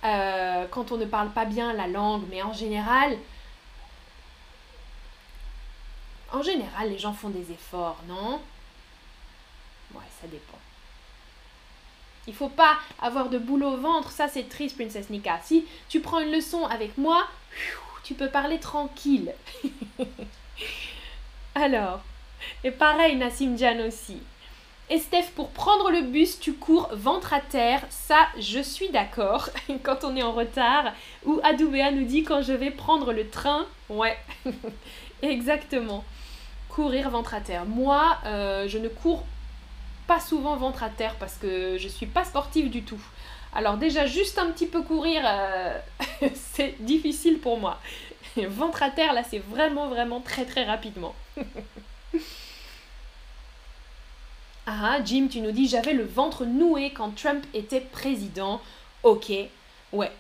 euh, 0.04 0.66
quand 0.72 0.92
on 0.92 0.98
ne 0.98 1.06
parle 1.06 1.32
pas 1.32 1.46
bien 1.46 1.74
la 1.74 1.88
langue, 1.88 2.24
mais 2.30 2.42
en 2.42 2.54
général, 2.54 3.18
en 6.32 6.42
général, 6.42 6.90
les 6.90 6.98
gens 6.98 7.14
font 7.14 7.30
des 7.30 7.52
efforts, 7.52 7.98
non? 8.08 8.40
Ouais, 9.94 10.06
ça 10.22 10.28
dépend. 10.28 10.58
Il 12.28 12.36
faut 12.36 12.50
pas 12.50 12.78
avoir 13.02 13.30
de 13.30 13.40
boulot 13.40 13.72
au 13.72 13.78
ventre, 13.78 14.12
ça 14.12 14.28
c'est 14.28 14.48
triste, 14.48 14.76
Princess 14.76 15.10
Nika. 15.10 15.40
Si 15.44 15.66
tu 15.90 16.00
prends 16.00 16.20
une 16.20 16.32
leçon 16.32 16.66
avec 16.66 16.98
moi, 16.98 17.28
tu 18.04 18.14
peux 18.14 18.30
parler 18.30 18.60
tranquille. 18.60 19.34
Alors, 21.56 22.02
et 22.63 22.72
pareil, 22.72 23.15
Nassim 23.15 23.58
Jan 23.58 23.80
aussi. 23.88 24.17
Et 24.91 24.98
Steph, 24.98 25.28
pour 25.36 25.50
prendre 25.50 25.91
le 25.91 26.02
bus, 26.02 26.39
tu 26.39 26.54
cours 26.54 26.89
ventre 26.93 27.34
à 27.34 27.41
terre. 27.41 27.82
Ça, 27.89 28.28
je 28.39 28.60
suis 28.60 28.89
d'accord. 28.89 29.50
quand 29.84 30.04
on 30.04 30.15
est 30.15 30.24
en 30.24 30.32
retard. 30.32 30.93
Ou 31.26 31.39
Adoubea 31.43 31.91
nous 31.91 32.06
dit 32.06 32.24
quand 32.24 32.41
je 32.41 32.54
vais 32.54 32.72
prendre 32.72 33.13
le 33.13 33.30
train. 33.30 33.67
Ouais, 33.89 34.17
exactement. 35.22 36.04
Courir 36.69 37.12
ventre 37.12 37.36
à 37.36 37.41
terre. 37.41 37.65
Moi, 37.65 38.17
euh, 38.26 38.67
je 38.67 38.80
ne 38.80 38.88
cours 38.88 39.24
pas 40.08 40.19
souvent 40.19 40.56
ventre 40.56 40.82
à 40.82 40.89
terre 40.89 41.15
parce 41.19 41.36
que 41.36 41.78
je 41.78 41.88
suis 41.88 42.08
pas 42.08 42.24
sportive 42.24 42.72
du 42.72 42.82
tout. 42.82 43.02
Alors 43.54 43.78
déjà, 43.78 44.08
juste 44.08 44.39
un 44.39 44.52
petit 44.52 44.65
peu 44.65 44.82
courir, 44.82 45.22
euh, 45.24 45.78
c'est 46.34 46.76
difficile 46.80 47.39
pour 47.39 47.60
moi. 47.60 47.80
Ventre 48.38 48.84
à 48.84 48.89
terre, 48.89 49.13
là, 49.13 49.24
c'est 49.24 49.39
vraiment, 49.39 49.88
vraiment 49.88 50.22
très, 50.22 50.46
très 50.46 50.63
rapidement. 50.65 51.15
Ah, 54.72 55.00
Jim, 55.04 55.30
tu 55.32 55.42
nous 55.42 55.52
dis 55.52 55.68
j'avais 55.68 55.94
le 55.94 56.06
ventre 56.06 56.46
noué 56.46 56.92
quand 56.92 57.15
Trump 57.15 57.44
était 57.56 57.82
président. 57.82 58.62
Ok, 59.02 59.32
ouais. 59.92 60.12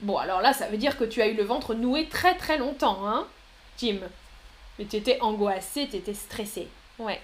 Bon, 0.00 0.16
alors 0.16 0.40
là, 0.40 0.54
ça 0.54 0.66
veut 0.68 0.78
dire 0.78 0.96
que 0.96 1.04
tu 1.04 1.20
as 1.20 1.26
eu 1.26 1.34
le 1.34 1.42
ventre 1.42 1.74
noué 1.74 2.08
très 2.08 2.34
très 2.34 2.56
longtemps, 2.56 3.06
hein, 3.06 3.26
Jim. 3.76 3.98
Mais 4.78 4.86
tu 4.86 4.96
étais 4.96 5.20
angoissé, 5.20 5.88
tu 5.90 5.96
étais 5.96 6.14
stressé. 6.14 6.68
Ouais. 6.98 7.20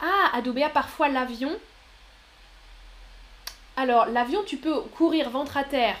Ah, 0.00 0.30
Adobéa, 0.34 0.68
parfois 0.68 1.08
l'avion. 1.08 1.58
Alors, 3.76 4.06
l'avion, 4.06 4.44
tu 4.46 4.58
peux 4.58 4.80
courir 4.96 5.28
ventre 5.30 5.56
à 5.56 5.64
terre 5.64 5.96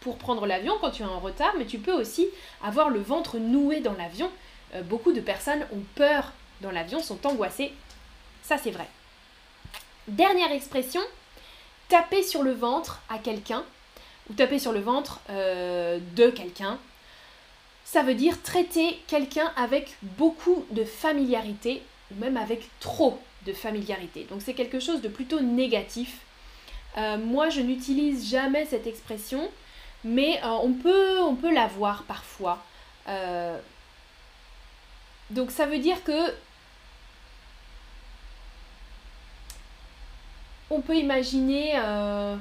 pour 0.00 0.16
prendre 0.16 0.46
l'avion 0.46 0.74
quand 0.80 0.90
tu 0.90 1.02
es 1.02 1.06
en 1.06 1.20
retard, 1.20 1.54
mais 1.58 1.66
tu 1.66 1.78
peux 1.78 1.92
aussi 1.92 2.26
avoir 2.62 2.90
le 2.90 3.00
ventre 3.00 3.38
noué 3.38 3.80
dans 3.80 3.94
l'avion. 3.94 4.30
Euh, 4.74 4.82
beaucoup 4.82 5.12
de 5.12 5.20
personnes 5.20 5.66
ont 5.72 5.82
peur 5.94 6.32
dans 6.60 6.70
l'avion, 6.70 7.00
sont 7.00 7.26
angoissées. 7.26 7.72
Ça, 8.42 8.58
c'est 8.58 8.70
vrai. 8.70 8.88
Dernière 10.08 10.52
expression, 10.52 11.00
taper 11.88 12.22
sur 12.22 12.42
le 12.42 12.52
ventre 12.52 13.00
à 13.08 13.18
quelqu'un 13.18 13.64
ou 14.30 14.34
taper 14.34 14.58
sur 14.58 14.72
le 14.72 14.80
ventre 14.80 15.20
euh, 15.30 15.98
de 16.16 16.30
quelqu'un. 16.30 16.78
Ça 17.84 18.02
veut 18.02 18.14
dire 18.14 18.42
traiter 18.42 19.00
quelqu'un 19.06 19.52
avec 19.56 19.96
beaucoup 20.02 20.66
de 20.70 20.84
familiarité 20.84 21.82
ou 22.10 22.20
même 22.20 22.36
avec 22.36 22.68
trop 22.80 23.18
de 23.46 23.52
familiarité. 23.52 24.26
Donc 24.30 24.42
c'est 24.42 24.54
quelque 24.54 24.80
chose 24.80 25.00
de 25.00 25.08
plutôt 25.08 25.40
négatif. 25.40 26.18
Euh, 26.96 27.16
moi, 27.16 27.48
je 27.48 27.60
n'utilise 27.60 28.28
jamais 28.28 28.66
cette 28.66 28.86
expression, 28.86 29.48
mais 30.04 30.40
euh, 30.44 30.48
on 30.62 30.72
peut, 30.72 31.20
on 31.20 31.34
peut 31.34 31.52
la 31.52 31.66
voir 31.66 32.04
parfois. 32.04 32.62
donc 35.30 35.50
ça 35.50 35.66
veut 35.66 35.78
dire 35.78 36.02
que 36.04 36.32
on 40.70 40.80
peut 40.80 40.96
imaginer 40.96 41.72
euh, 41.76 42.36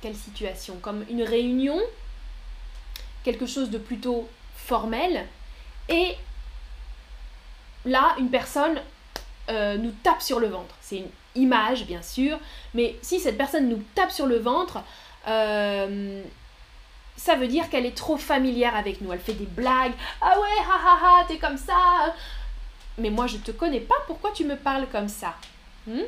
quelle 0.00 0.16
situation? 0.16 0.76
Comme 0.80 1.04
une 1.08 1.22
réunion, 1.22 1.78
quelque 3.24 3.46
chose 3.46 3.70
de 3.70 3.78
plutôt 3.78 4.28
formel, 4.56 5.26
et 5.88 6.16
là, 7.84 8.14
une 8.18 8.30
personne 8.30 8.80
euh, 9.50 9.76
nous 9.76 9.92
tape 10.02 10.22
sur 10.22 10.40
le 10.40 10.48
ventre. 10.48 10.74
C'est 10.80 10.98
une 10.98 11.10
image, 11.34 11.86
bien 11.86 12.02
sûr, 12.02 12.38
mais 12.74 12.96
si 13.02 13.20
cette 13.20 13.38
personne 13.38 13.68
nous 13.68 13.82
tape 13.94 14.10
sur 14.10 14.26
le 14.26 14.38
ventre, 14.38 14.82
euh, 15.28 16.22
ça 17.16 17.36
veut 17.36 17.48
dire 17.48 17.68
qu'elle 17.68 17.86
est 17.86 17.96
trop 17.96 18.16
familière 18.16 18.74
avec 18.76 19.00
nous. 19.00 19.12
Elle 19.12 19.20
fait 19.20 19.34
des 19.34 19.46
blagues. 19.46 19.92
Ah 20.20 20.38
ouais, 20.40 20.64
ha 20.68 20.74
ha 20.74 20.98
ha, 21.02 21.24
t'es 21.26 21.38
comme 21.38 21.56
ça. 21.56 22.14
Mais 22.98 23.10
moi, 23.10 23.26
je 23.26 23.36
te 23.36 23.50
connais 23.50 23.80
pas. 23.80 23.94
Pourquoi 24.06 24.30
tu 24.32 24.44
me 24.44 24.56
parles 24.56 24.86
comme 24.90 25.08
ça 25.08 25.34
hmm? 25.86 26.00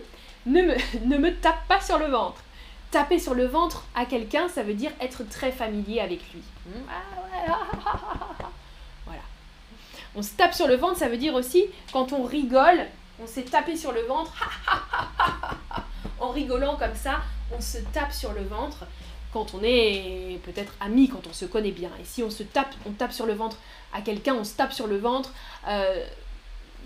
Ne 0.47 0.62
me, 0.62 0.75
ne 1.07 1.19
me 1.19 1.35
tape 1.37 1.67
pas 1.69 1.81
sur 1.81 1.99
le 1.99 2.07
ventre. 2.07 2.43
Taper 2.90 3.19
sur 3.19 3.35
le 3.35 3.47
ventre 3.47 3.85
à 3.95 4.05
quelqu'un, 4.05 4.49
ça 4.49 4.62
veut 4.62 4.75
dire 4.75 4.93
être 5.01 5.29
très 5.29 5.51
familier 5.51 6.01
avec 6.01 6.21
lui. 6.33 6.43
Hmm, 6.67 6.83
ah 6.88 7.19
voilà. 9.05 9.23
On 10.14 10.23
se 10.23 10.31
tape 10.31 10.55
sur 10.55 10.69
le 10.69 10.77
ventre, 10.77 10.99
ça 10.99 11.09
veut 11.09 11.17
dire 11.17 11.35
aussi 11.35 11.67
quand 11.93 12.12
on 12.12 12.23
rigole, 12.23 12.87
on 13.21 13.27
s'est 13.27 13.43
tapé 13.43 13.77
sur 13.77 13.90
le 13.90 14.03
ventre. 14.03 14.33
en 16.21 16.29
rigolant 16.29 16.77
comme 16.77 16.95
ça, 16.95 17.21
on 17.53 17.61
se 17.61 17.79
tape 17.93 18.12
sur 18.12 18.33
le 18.33 18.45
ventre 18.45 18.87
quand 19.35 19.53
on 19.53 19.64
est 19.64 20.38
peut-être 20.44 20.73
amis, 20.81 21.09
quand 21.09 21.27
on 21.27 21.33
se 21.33 21.44
connaît 21.44 21.73
bien. 21.73 21.90
Et 22.01 22.05
si 22.05 22.23
on 22.23 22.31
se 22.31 22.44
tape, 22.44 22.73
on 22.87 22.92
tape 22.92 23.12
sur 23.12 23.27
le 23.27 23.35
ventre 23.35 23.59
à 23.92 24.01
quelqu'un, 24.01 24.37
on 24.37 24.44
se 24.44 24.55
tape 24.55 24.73
sur 24.73 24.87
le 24.87 24.97
ventre. 24.97 25.35
Euh, 25.66 26.07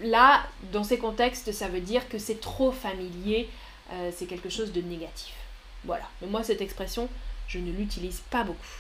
là, 0.03 0.43
dans 0.73 0.83
ces 0.83 0.97
contextes, 0.97 1.53
ça 1.53 1.69
veut 1.69 1.83
dire 1.83 2.09
que 2.09 2.19
c'est 2.19 2.41
trop 2.41 2.73
familier, 2.73 3.51
euh, 3.93 4.11
c'est 4.17 4.25
quelque 4.25 4.49
chose 4.49 4.73
de 4.73 4.81
négatif. 4.81 5.35
Voilà. 5.85 6.05
Mais 6.23 6.27
moi, 6.27 6.43
cette 6.43 6.63
expression, 6.63 7.11
je 7.49 7.59
ne 7.59 7.71
l'utilise 7.71 8.23
pas 8.31 8.45
beaucoup. 8.45 8.77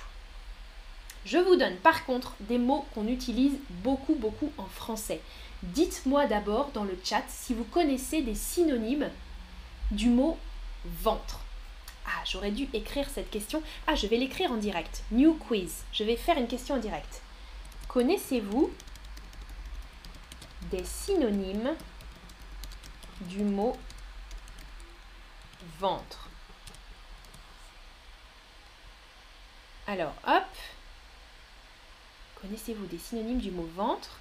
Je 1.26 1.36
vous 1.36 1.56
donne 1.56 1.76
par 1.76 2.06
contre 2.06 2.32
des 2.40 2.56
mots 2.56 2.86
qu'on 2.94 3.06
utilise 3.06 3.58
beaucoup, 3.68 4.14
beaucoup 4.14 4.50
en 4.56 4.64
français. 4.64 5.20
Dites-moi 5.62 6.26
d'abord 6.26 6.70
dans 6.72 6.84
le 6.84 6.98
chat 7.04 7.24
si 7.28 7.52
vous 7.52 7.64
connaissez 7.64 8.22
des 8.22 8.34
synonymes 8.34 9.10
du 9.90 10.08
mot 10.08 10.38
ventre. 11.02 11.40
Ah, 12.10 12.22
j'aurais 12.24 12.52
dû 12.52 12.66
écrire 12.72 13.06
cette 13.10 13.28
question. 13.28 13.62
Ah, 13.86 13.94
je 13.94 14.06
vais 14.06 14.16
l'écrire 14.16 14.50
en 14.50 14.56
direct. 14.56 15.02
New 15.10 15.34
quiz. 15.34 15.84
Je 15.92 16.04
vais 16.04 16.16
faire 16.16 16.38
une 16.38 16.48
question 16.48 16.76
en 16.76 16.78
direct. 16.78 17.20
Connaissez-vous 17.86 18.72
des 20.70 20.84
synonymes 20.84 21.74
du 23.20 23.42
mot 23.42 23.76
ventre? 25.78 26.30
Alors, 29.86 30.14
hop. 30.26 30.44
Connaissez-vous 32.40 32.86
des 32.86 32.98
synonymes 32.98 33.40
du 33.40 33.50
mot 33.50 33.68
ventre? 33.76 34.18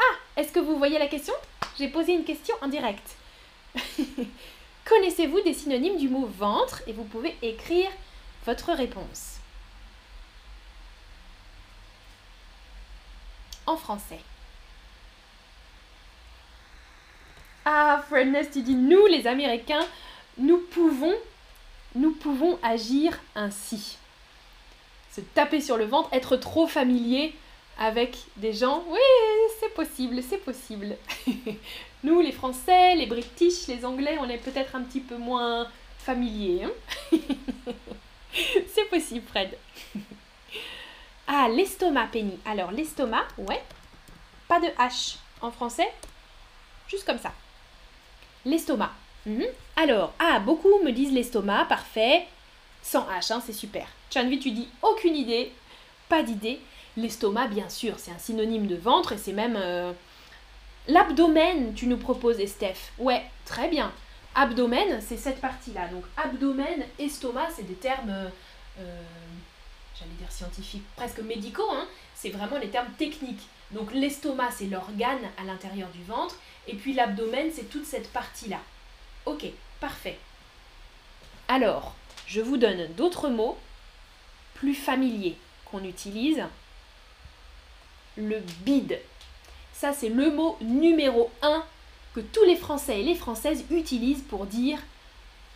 Ah 0.00 0.16
Est-ce 0.36 0.50
que 0.50 0.58
vous 0.58 0.76
voyez 0.76 0.98
la 0.98 1.06
question? 1.06 1.34
J'ai 1.78 1.88
posé 1.88 2.14
une 2.14 2.24
question 2.24 2.56
en 2.62 2.66
direct. 2.66 3.16
Connaissez-vous 4.84 5.40
des 5.42 5.54
synonymes 5.54 5.96
du 5.96 6.08
mot 6.08 6.26
ventre 6.26 6.82
Et 6.86 6.92
vous 6.92 7.04
pouvez 7.04 7.36
écrire 7.42 7.90
votre 8.44 8.72
réponse. 8.72 9.38
En 13.66 13.76
français. 13.76 14.18
Ah, 17.64 18.02
Fredness, 18.08 18.50
tu 18.50 18.62
dis 18.62 18.74
nous, 18.74 19.06
les 19.06 19.28
Américains, 19.28 19.86
nous 20.36 20.58
pouvons, 20.58 21.14
nous 21.94 22.10
pouvons 22.10 22.58
agir 22.62 23.20
ainsi. 23.36 23.98
Se 25.12 25.20
taper 25.20 25.60
sur 25.60 25.76
le 25.76 25.84
ventre, 25.84 26.08
être 26.12 26.36
trop 26.36 26.66
familier 26.66 27.34
avec 27.82 28.16
des 28.36 28.52
gens, 28.52 28.84
oui, 28.86 29.00
c'est 29.58 29.74
possible, 29.74 30.22
c'est 30.22 30.38
possible. 30.38 30.96
nous, 32.04 32.20
les 32.20 32.30
Français, 32.30 32.94
les 32.94 33.06
British, 33.06 33.66
les 33.66 33.84
Anglais, 33.84 34.16
on 34.20 34.28
est 34.28 34.38
peut-être 34.38 34.76
un 34.76 34.82
petit 34.82 35.00
peu 35.00 35.16
moins 35.16 35.66
familiers. 35.98 36.62
Hein. 36.62 37.18
c'est 38.72 38.88
possible, 38.88 39.26
Fred. 39.26 39.58
ah, 41.26 41.48
l'estomac, 41.48 42.06
Penny. 42.12 42.38
Alors, 42.46 42.70
l'estomac, 42.70 43.26
ouais. 43.36 43.60
Pas 44.46 44.60
de 44.60 44.68
H 44.78 45.16
en 45.40 45.50
français. 45.50 45.92
Juste 46.86 47.04
comme 47.04 47.18
ça. 47.18 47.32
L'estomac. 48.44 48.92
Mhm. 49.26 49.46
Alors, 49.74 50.12
ah, 50.20 50.38
beaucoup 50.38 50.78
me 50.84 50.92
disent 50.92 51.12
l'estomac, 51.12 51.64
parfait. 51.64 52.28
Sans 52.80 53.08
H, 53.08 53.32
hein, 53.32 53.42
c'est 53.44 53.52
super. 53.52 53.88
Chanvi, 54.14 54.38
tu 54.38 54.52
dis 54.52 54.68
aucune 54.82 55.16
idée, 55.16 55.50
pas 56.08 56.22
d'idée. 56.22 56.60
L'estomac, 56.96 57.48
bien 57.48 57.68
sûr, 57.68 57.94
c'est 57.98 58.10
un 58.10 58.18
synonyme 58.18 58.66
de 58.66 58.76
ventre 58.76 59.12
et 59.12 59.18
c'est 59.18 59.32
même 59.32 59.56
euh, 59.56 59.92
l'abdomen, 60.88 61.72
tu 61.74 61.86
nous 61.86 61.96
proposes, 61.96 62.38
Estef. 62.38 62.92
Ouais, 62.98 63.24
très 63.44 63.68
bien. 63.68 63.92
Abdomen, 64.34 65.00
c'est 65.00 65.16
cette 65.16 65.40
partie-là. 65.40 65.88
Donc 65.88 66.04
abdomen, 66.16 66.84
estomac, 66.98 67.48
c'est 67.54 67.66
des 67.66 67.74
termes, 67.74 68.10
euh, 68.10 69.02
j'allais 69.98 70.12
dire 70.18 70.30
scientifiques, 70.30 70.84
presque 70.96 71.20
médicaux. 71.20 71.70
Hein. 71.70 71.86
C'est 72.14 72.30
vraiment 72.30 72.58
les 72.58 72.68
termes 72.68 72.92
techniques. 72.98 73.42
Donc 73.70 73.92
l'estomac, 73.92 74.50
c'est 74.50 74.66
l'organe 74.66 75.24
à 75.38 75.44
l'intérieur 75.44 75.88
du 75.90 76.02
ventre. 76.04 76.36
Et 76.68 76.74
puis 76.74 76.92
l'abdomen, 76.92 77.50
c'est 77.54 77.68
toute 77.70 77.86
cette 77.86 78.10
partie-là. 78.12 78.58
Ok, 79.26 79.46
parfait. 79.80 80.18
Alors, 81.48 81.94
je 82.26 82.40
vous 82.40 82.56
donne 82.56 82.86
d'autres 82.94 83.28
mots 83.28 83.58
plus 84.54 84.74
familiers 84.74 85.36
qu'on 85.64 85.84
utilise. 85.84 86.42
Le 88.16 88.40
bide. 88.64 88.98
Ça, 89.72 89.92
c'est 89.92 90.08
le 90.08 90.30
mot 90.30 90.56
numéro 90.60 91.30
1 91.42 91.64
que 92.14 92.20
tous 92.20 92.44
les 92.44 92.56
Français 92.56 93.00
et 93.00 93.04
les 93.04 93.14
Françaises 93.14 93.64
utilisent 93.70 94.22
pour 94.22 94.46
dire 94.46 94.78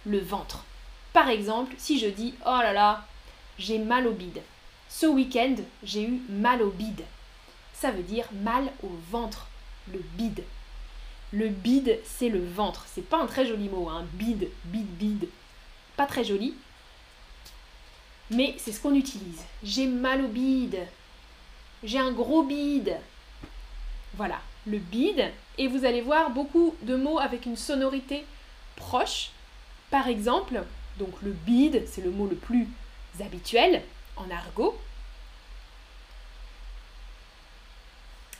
le 0.06 0.18
ventre. 0.18 0.64
Par 1.12 1.28
exemple, 1.28 1.74
si 1.78 1.98
je 1.98 2.08
dis 2.08 2.34
Oh 2.44 2.58
là 2.62 2.72
là, 2.72 3.06
j'ai 3.58 3.78
mal 3.78 4.06
au 4.06 4.12
bide. 4.12 4.42
Ce 4.88 5.06
week-end, 5.06 5.56
j'ai 5.82 6.02
eu 6.02 6.20
mal 6.28 6.62
au 6.62 6.70
bide. 6.70 7.04
Ça 7.74 7.90
veut 7.90 8.02
dire 8.02 8.28
mal 8.32 8.72
au 8.82 8.90
ventre, 9.10 9.48
le 9.92 9.98
bide. 10.16 10.44
Le 11.32 11.48
bide, 11.48 11.98
c'est 12.04 12.28
le 12.28 12.44
ventre. 12.44 12.86
C'est 12.88 13.06
pas 13.06 13.20
un 13.20 13.26
très 13.26 13.46
joli 13.46 13.68
mot, 13.68 13.88
hein. 13.88 14.06
Bide, 14.14 14.48
bide, 14.64 14.96
bide. 14.96 15.28
Pas 15.96 16.06
très 16.06 16.24
joli. 16.24 16.54
Mais 18.30 18.54
c'est 18.58 18.72
ce 18.72 18.80
qu'on 18.80 18.94
utilise. 18.94 19.42
J'ai 19.62 19.86
mal 19.86 20.24
au 20.24 20.28
bide. 20.28 20.78
J'ai 21.86 22.00
un 22.00 22.10
gros 22.10 22.42
bide. 22.42 22.96
Voilà, 24.14 24.40
le 24.66 24.78
bide. 24.78 25.30
Et 25.56 25.68
vous 25.68 25.84
allez 25.84 26.00
voir 26.00 26.30
beaucoup 26.30 26.74
de 26.82 26.96
mots 26.96 27.20
avec 27.20 27.46
une 27.46 27.56
sonorité 27.56 28.26
proche. 28.74 29.30
Par 29.90 30.08
exemple, 30.08 30.64
donc 30.98 31.14
le 31.22 31.30
bide, 31.30 31.84
c'est 31.86 32.02
le 32.02 32.10
mot 32.10 32.26
le 32.26 32.34
plus 32.34 32.66
habituel 33.20 33.82
en 34.16 34.28
argot. 34.30 34.76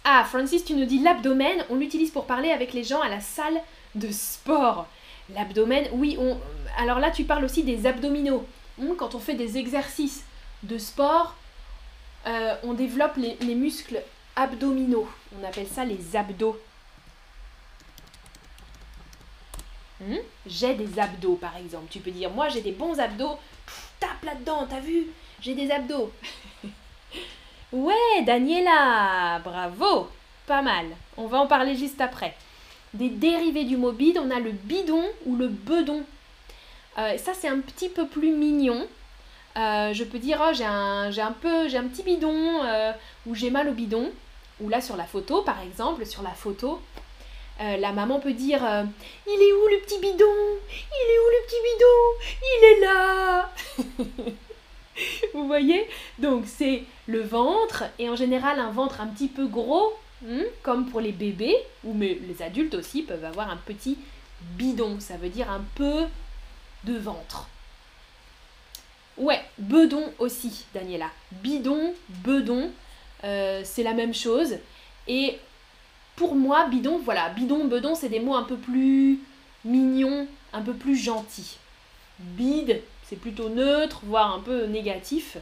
Ah, 0.02 0.24
Francis, 0.24 0.64
tu 0.64 0.74
nous 0.74 0.84
dis 0.84 0.98
l'abdomen, 0.98 1.64
on 1.70 1.76
l'utilise 1.76 2.10
pour 2.10 2.26
parler 2.26 2.50
avec 2.50 2.72
les 2.72 2.82
gens 2.82 3.00
à 3.00 3.08
la 3.08 3.20
salle 3.20 3.60
de 3.94 4.10
sport. 4.10 4.88
L'abdomen, 5.32 5.86
oui, 5.92 6.16
on... 6.18 6.36
alors 6.78 6.98
là 6.98 7.12
tu 7.12 7.22
parles 7.22 7.44
aussi 7.44 7.62
des 7.62 7.86
abdominaux. 7.86 8.44
Hmm, 8.78 8.94
quand 8.96 9.14
on 9.14 9.20
fait 9.20 9.34
des 9.34 9.56
exercices 9.56 10.24
de 10.64 10.78
sport, 10.78 11.36
euh, 12.26 12.54
on 12.64 12.74
développe 12.74 13.16
les, 13.16 13.54
muscles 13.54 14.02
abdominaux. 14.34 15.08
On 15.38 15.46
appelle 15.46 15.68
ça 15.68 15.84
les 15.84 16.16
abdos. 16.16 16.58
Hmm, 20.00 20.16
j'ai 20.46 20.74
des 20.74 20.98
abdos, 20.98 21.36
par 21.36 21.56
exemple. 21.56 21.86
Tu 21.90 22.00
peux 22.00 22.10
dire, 22.10 22.30
moi 22.30 22.48
j'ai 22.48 22.60
des 22.60 22.72
bons 22.72 22.98
abdos. 22.98 23.38
tape 24.00 24.24
là-dedans, 24.24 24.66
t'as 24.68 24.80
vu? 24.80 25.06
J'ai 25.40 25.54
des 25.54 25.70
abdos. 25.70 26.12
ouais, 27.72 28.22
Daniela, 28.24 29.40
bravo. 29.44 30.08
Pas 30.46 30.62
mal. 30.62 30.86
On 31.16 31.26
va 31.26 31.38
en 31.38 31.46
parler 31.46 31.76
juste 31.76 32.00
après. 32.00 32.34
Des 32.94 33.08
dérivés 33.08 33.64
du 33.64 33.76
mot 33.76 33.92
bide, 33.92 34.18
on 34.18 34.30
a 34.30 34.40
le 34.40 34.52
bidon 34.52 35.04
ou 35.26 35.36
le 35.36 35.48
bedon. 35.48 36.04
Euh, 36.98 37.18
ça, 37.18 37.34
c'est 37.34 37.48
un 37.48 37.60
petit 37.60 37.88
peu 37.88 38.06
plus 38.06 38.30
mignon. 38.30 38.86
Euh, 39.56 39.92
je 39.94 40.04
peux 40.04 40.18
dire, 40.18 40.38
oh, 40.42 40.52
j'ai 40.52 40.64
un, 40.64 41.34
peu, 41.40 41.68
j'ai 41.68 41.78
un 41.78 41.84
petit 41.84 42.02
bidon 42.02 42.62
euh, 42.64 42.92
ou 43.26 43.34
j'ai 43.34 43.50
mal 43.50 43.68
au 43.68 43.72
bidon. 43.72 44.10
Ou 44.60 44.68
là, 44.68 44.80
sur 44.80 44.96
la 44.96 45.04
photo, 45.04 45.42
par 45.42 45.60
exemple, 45.62 46.06
sur 46.06 46.22
la 46.22 46.30
photo, 46.30 46.80
la 47.58 47.92
maman 47.92 48.20
peut 48.20 48.32
dire 48.32 48.60
Il 49.26 49.32
est 49.32 49.52
où 49.52 49.68
le 49.68 49.80
petit 49.84 49.98
bidon? 49.98 50.24
Il 50.70 51.06
est 51.10 51.18
où 51.18 51.28
le 51.30 51.46
petit 51.46 51.62
bidon? 51.68 51.98
Il 52.42 52.64
est 52.64 52.80
là 52.80 53.50
Vous 55.34 55.46
voyez? 55.46 55.88
Donc, 56.18 56.44
c'est 56.46 56.84
le 57.06 57.20
ventre, 57.20 57.84
et 57.98 58.08
en 58.08 58.16
général, 58.16 58.58
un 58.58 58.70
ventre 58.70 59.00
un 59.00 59.06
petit 59.06 59.28
peu 59.28 59.46
gros, 59.46 59.92
hmm, 60.22 60.42
comme 60.62 60.86
pour 60.86 61.00
les 61.00 61.12
bébés, 61.12 61.56
ou 61.84 61.92
mais 61.94 62.18
les 62.26 62.42
adultes 62.42 62.74
aussi 62.74 63.02
peuvent 63.02 63.24
avoir 63.24 63.50
un 63.50 63.58
petit 63.58 63.98
bidon. 64.40 64.98
Ça 65.00 65.16
veut 65.16 65.28
dire 65.28 65.50
un 65.50 65.62
peu 65.74 66.04
de 66.84 66.96
ventre. 66.96 67.48
Ouais, 69.16 69.42
bedon 69.58 70.12
aussi, 70.18 70.64
Daniela. 70.74 71.10
Bidon, 71.42 71.94
bedon, 72.24 72.70
euh, 73.24 73.62
c'est 73.64 73.82
la 73.82 73.94
même 73.94 74.14
chose. 74.14 74.56
Et 75.08 75.38
pour 76.16 76.34
moi, 76.34 76.66
bidon, 76.68 76.98
voilà, 76.98 77.30
bidon, 77.30 77.64
bedon, 77.64 77.94
c'est 77.94 78.08
des 78.08 78.20
mots 78.20 78.34
un 78.34 78.42
peu 78.42 78.56
plus 78.56 79.20
mignons, 79.64 80.26
un 80.52 80.62
peu 80.62 80.74
plus 80.74 80.96
gentils. 80.96 81.58
Bide, 82.18 82.82
c'est 83.04 83.16
plutôt 83.16 83.48
neutre, 83.48 84.00
voire 84.04 84.34
un 84.34 84.40
peu 84.40 84.66
négatif. 84.66 85.36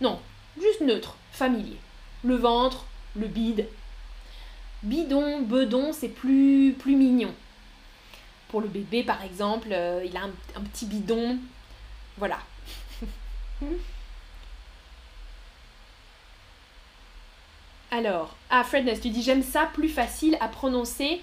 Non, 0.00 0.18
juste 0.60 0.80
neutre, 0.80 1.16
familier. 1.32 1.76
Le 2.24 2.36
ventre, 2.36 2.86
le 3.14 3.26
bide. 3.26 3.66
Bidon, 4.82 5.42
bedon, 5.42 5.92
c'est 5.92 6.08
plus, 6.08 6.74
plus 6.78 6.96
mignon. 6.96 7.34
Pour 8.48 8.60
le 8.60 8.68
bébé, 8.68 9.02
par 9.02 9.22
exemple, 9.22 9.68
euh, 9.72 10.04
il 10.04 10.16
a 10.16 10.22
un, 10.22 10.60
petit 10.60 10.86
bidon. 10.86 11.38
Voilà. 12.18 12.38
Alors, 17.90 18.36
ah 18.50 18.64
Fredness, 18.64 19.00
tu 19.00 19.10
dis 19.10 19.22
j'aime 19.22 19.42
ça 19.42 19.70
plus 19.72 19.88
facile 19.88 20.36
à 20.40 20.48
prononcer 20.48 21.22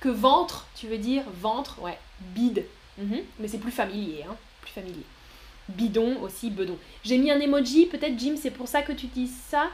que 0.00 0.08
ventre, 0.08 0.66
tu 0.76 0.86
veux 0.86 0.98
dire 0.98 1.24
ventre, 1.40 1.80
ouais, 1.80 1.98
bide. 2.20 2.66
Mhm. 2.98 3.22
Mais 3.38 3.48
c'est 3.48 3.58
plus 3.58 3.72
familier, 3.72 4.24
hein, 4.28 4.36
plus 4.60 4.72
familier. 4.72 5.04
Bidon 5.68 6.20
aussi, 6.20 6.50
bedon. 6.50 6.78
J'ai 7.04 7.16
mis 7.16 7.30
un 7.30 7.40
emoji, 7.40 7.86
peut-être 7.86 8.18
Jim, 8.18 8.36
c'est 8.40 8.50
pour 8.50 8.68
ça 8.68 8.82
que 8.82 8.92
tu 8.92 9.06
dis 9.06 9.30
ça. 9.48 9.70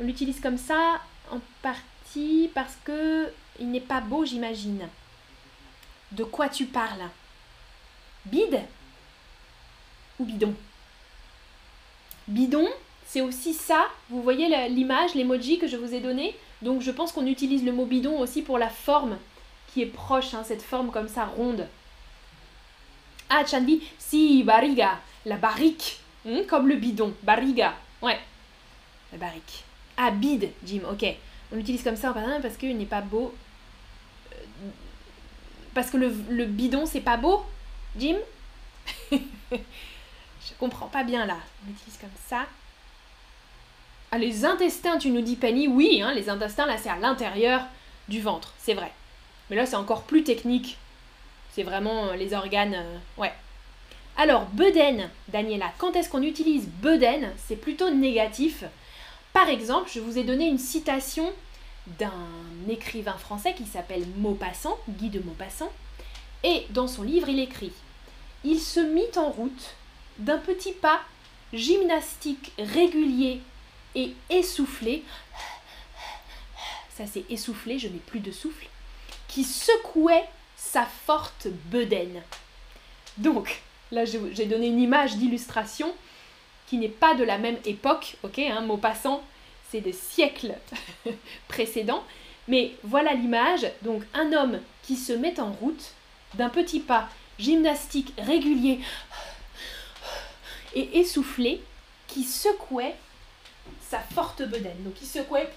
On 0.00 0.04
l'utilise 0.04 0.40
comme 0.40 0.58
ça 0.58 1.00
en 1.32 1.40
partie 1.60 2.50
parce 2.54 2.76
que 2.84 3.32
il 3.58 3.70
n'est 3.70 3.80
pas 3.80 4.00
beau, 4.00 4.24
j'imagine. 4.24 4.88
De 6.12 6.22
quoi 6.22 6.48
tu 6.48 6.66
parles? 6.66 7.08
Bide 8.26 8.62
ou 10.20 10.24
bidon? 10.24 10.54
Bidon, 12.28 12.66
c'est 13.06 13.20
aussi 13.20 13.54
ça. 13.54 13.86
Vous 14.10 14.22
voyez 14.22 14.48
l'image, 14.68 15.14
l'emoji 15.14 15.58
que 15.58 15.66
je 15.66 15.76
vous 15.76 15.94
ai 15.94 16.00
donné? 16.00 16.34
Donc 16.62 16.82
je 16.82 16.90
pense 16.90 17.12
qu'on 17.12 17.26
utilise 17.26 17.64
le 17.64 17.72
mot 17.72 17.84
bidon 17.84 18.18
aussi 18.18 18.42
pour 18.42 18.58
la 18.58 18.68
forme 18.68 19.16
qui 19.72 19.82
est 19.82 19.86
proche, 19.86 20.34
hein, 20.34 20.42
cette 20.44 20.62
forme 20.62 20.90
comme 20.90 21.08
ça 21.08 21.24
ronde. 21.24 21.66
Ah, 23.30 23.44
Chanbi, 23.46 23.82
si, 23.98 24.42
bariga, 24.42 24.98
la 25.26 25.36
barrique, 25.36 26.00
hmm, 26.24 26.42
comme 26.48 26.68
le 26.68 26.76
bidon, 26.76 27.12
bariga, 27.22 27.74
ouais, 28.02 28.18
la 29.12 29.18
barrique. 29.18 29.64
Ah, 29.96 30.10
bide, 30.10 30.50
Jim, 30.64 30.80
ok. 30.90 31.04
On 31.52 31.56
l'utilise 31.56 31.82
comme 31.82 31.96
ça 31.96 32.10
en 32.10 32.40
parce 32.40 32.56
qu'il 32.56 32.76
n'est 32.76 32.86
pas 32.86 33.00
beau 33.00 33.34
parce 35.78 35.90
que 35.90 35.96
le, 35.96 36.44
bidon, 36.44 36.86
c'est 36.86 37.00
pas 37.00 37.16
beau, 37.16 37.42
Jim? 37.96 38.16
Je 40.48 40.54
comprends 40.58 40.86
pas 40.86 41.04
bien 41.04 41.26
là. 41.26 41.36
On 41.66 41.70
utilise 41.70 41.98
comme 41.98 42.10
ça. 42.26 42.46
Ah, 44.10 44.18
les 44.18 44.44
intestins, 44.44 44.96
tu 44.96 45.10
nous 45.10 45.20
dis 45.20 45.36
Penny, 45.36 45.68
oui, 45.68 46.00
hein, 46.02 46.14
les 46.14 46.30
intestins, 46.30 46.64
là, 46.64 46.78
c'est 46.78 46.88
à 46.88 46.96
l'intérieur 46.96 47.66
du 48.08 48.22
ventre, 48.22 48.54
c'est 48.58 48.72
vrai. 48.72 48.90
Mais 49.50 49.56
là, 49.56 49.66
c'est 49.66 49.76
encore 49.76 50.04
plus 50.04 50.24
technique. 50.24 50.78
C'est 51.52 51.62
vraiment 51.62 52.06
euh, 52.06 52.16
les 52.16 52.32
organes. 52.32 52.74
Euh, 52.74 52.96
ouais. 53.18 53.32
Alors, 54.16 54.46
bedaine, 54.46 55.10
Daniela, 55.28 55.72
quand 55.76 55.94
est-ce 55.94 56.08
qu'on 56.08 56.22
utilise 56.22 56.66
bedaine 56.66 57.32
C'est 57.36 57.56
plutôt 57.56 57.90
négatif. 57.90 58.64
Par 59.34 59.48
exemple, 59.48 59.90
je 59.92 60.00
vous 60.00 60.18
ai 60.18 60.24
donné 60.24 60.46
une 60.48 60.58
citation 60.58 61.30
d'un 61.98 62.12
écrivain 62.68 63.12
français 63.12 63.54
qui 63.54 63.64
s'appelle 63.64 64.06
Maupassant, 64.16 64.78
Guy 64.88 65.10
de 65.10 65.20
Maupassant, 65.20 65.70
et 66.44 66.66
dans 66.70 66.88
son 66.88 67.02
livre 67.02 67.28
il 67.28 67.40
écrit 67.40 67.72
Il 68.44 68.60
se 68.60 68.80
mit 68.80 69.16
en 69.16 69.30
route 69.30 69.74
d'un 70.18 70.38
petit 70.38 70.72
pas 70.72 71.00
gymnastique 71.52 72.52
régulier 72.58 73.40
et 73.94 74.14
essoufflé, 74.30 75.04
ça 76.96 77.04
c'est 77.06 77.24
essoufflé, 77.30 77.78
je 77.78 77.88
n'ai 77.88 77.98
plus 77.98 78.20
de 78.20 78.30
souffle, 78.30 78.68
qui 79.28 79.44
secouait 79.44 80.26
sa 80.56 80.84
forte 80.84 81.48
bedaine. 81.70 82.22
Donc, 83.16 83.62
Là, 83.90 84.04
j'ai 84.04 84.46
donné 84.46 84.66
une 84.66 84.80
image 84.80 85.16
d'illustration 85.16 85.92
qui 86.66 86.76
n'est 86.76 86.88
pas 86.88 87.14
de 87.14 87.24
la 87.24 87.38
même 87.38 87.56
époque, 87.64 88.16
ok, 88.22 88.38
un 88.38 88.60
mot 88.60 88.76
passant, 88.76 89.22
c'est 89.70 89.80
des 89.80 89.92
siècles 89.92 90.54
précédents. 91.48 92.04
Mais 92.48 92.72
voilà 92.82 93.14
l'image, 93.14 93.66
donc 93.82 94.02
un 94.14 94.32
homme 94.32 94.60
qui 94.82 94.96
se 94.96 95.12
met 95.12 95.40
en 95.40 95.52
route 95.52 95.92
d'un 96.34 96.50
petit 96.50 96.80
pas 96.80 97.08
gymnastique 97.38 98.12
régulier 98.18 98.80
essoufflé 100.80 101.60
qui 102.06 102.24
secouait 102.24 102.96
sa 103.88 104.00
forte 104.00 104.42
bedaine. 104.42 104.82
Donc 104.84 104.94
il 105.00 105.06
secouait 105.06 105.50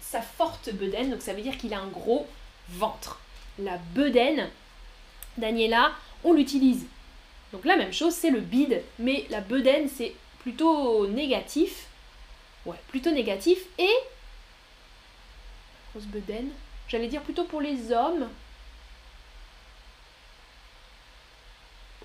sa 0.00 0.20
forte 0.22 0.72
bedaine, 0.72 1.10
donc 1.10 1.22
ça 1.22 1.32
veut 1.32 1.42
dire 1.42 1.56
qu'il 1.56 1.74
a 1.74 1.80
un 1.80 1.88
gros 1.88 2.26
ventre. 2.68 3.20
La 3.58 3.78
bedaine, 3.94 4.48
Daniela, 5.36 5.92
on 6.24 6.32
l'utilise. 6.32 6.86
Donc 7.52 7.64
la 7.64 7.76
même 7.76 7.92
chose, 7.92 8.14
c'est 8.14 8.30
le 8.30 8.40
bide, 8.40 8.82
mais 8.98 9.26
la 9.30 9.40
bedaine, 9.40 9.88
c'est 9.88 10.14
plutôt 10.40 11.06
négatif. 11.06 11.86
Ouais, 12.66 12.76
plutôt 12.88 13.10
négatif. 13.10 13.58
Et. 13.78 13.88
Grosse 15.90 16.06
bedaine. 16.06 16.50
J'allais 16.88 17.08
dire 17.08 17.22
plutôt 17.22 17.44
pour 17.44 17.60
les 17.60 17.92
hommes. 17.92 18.28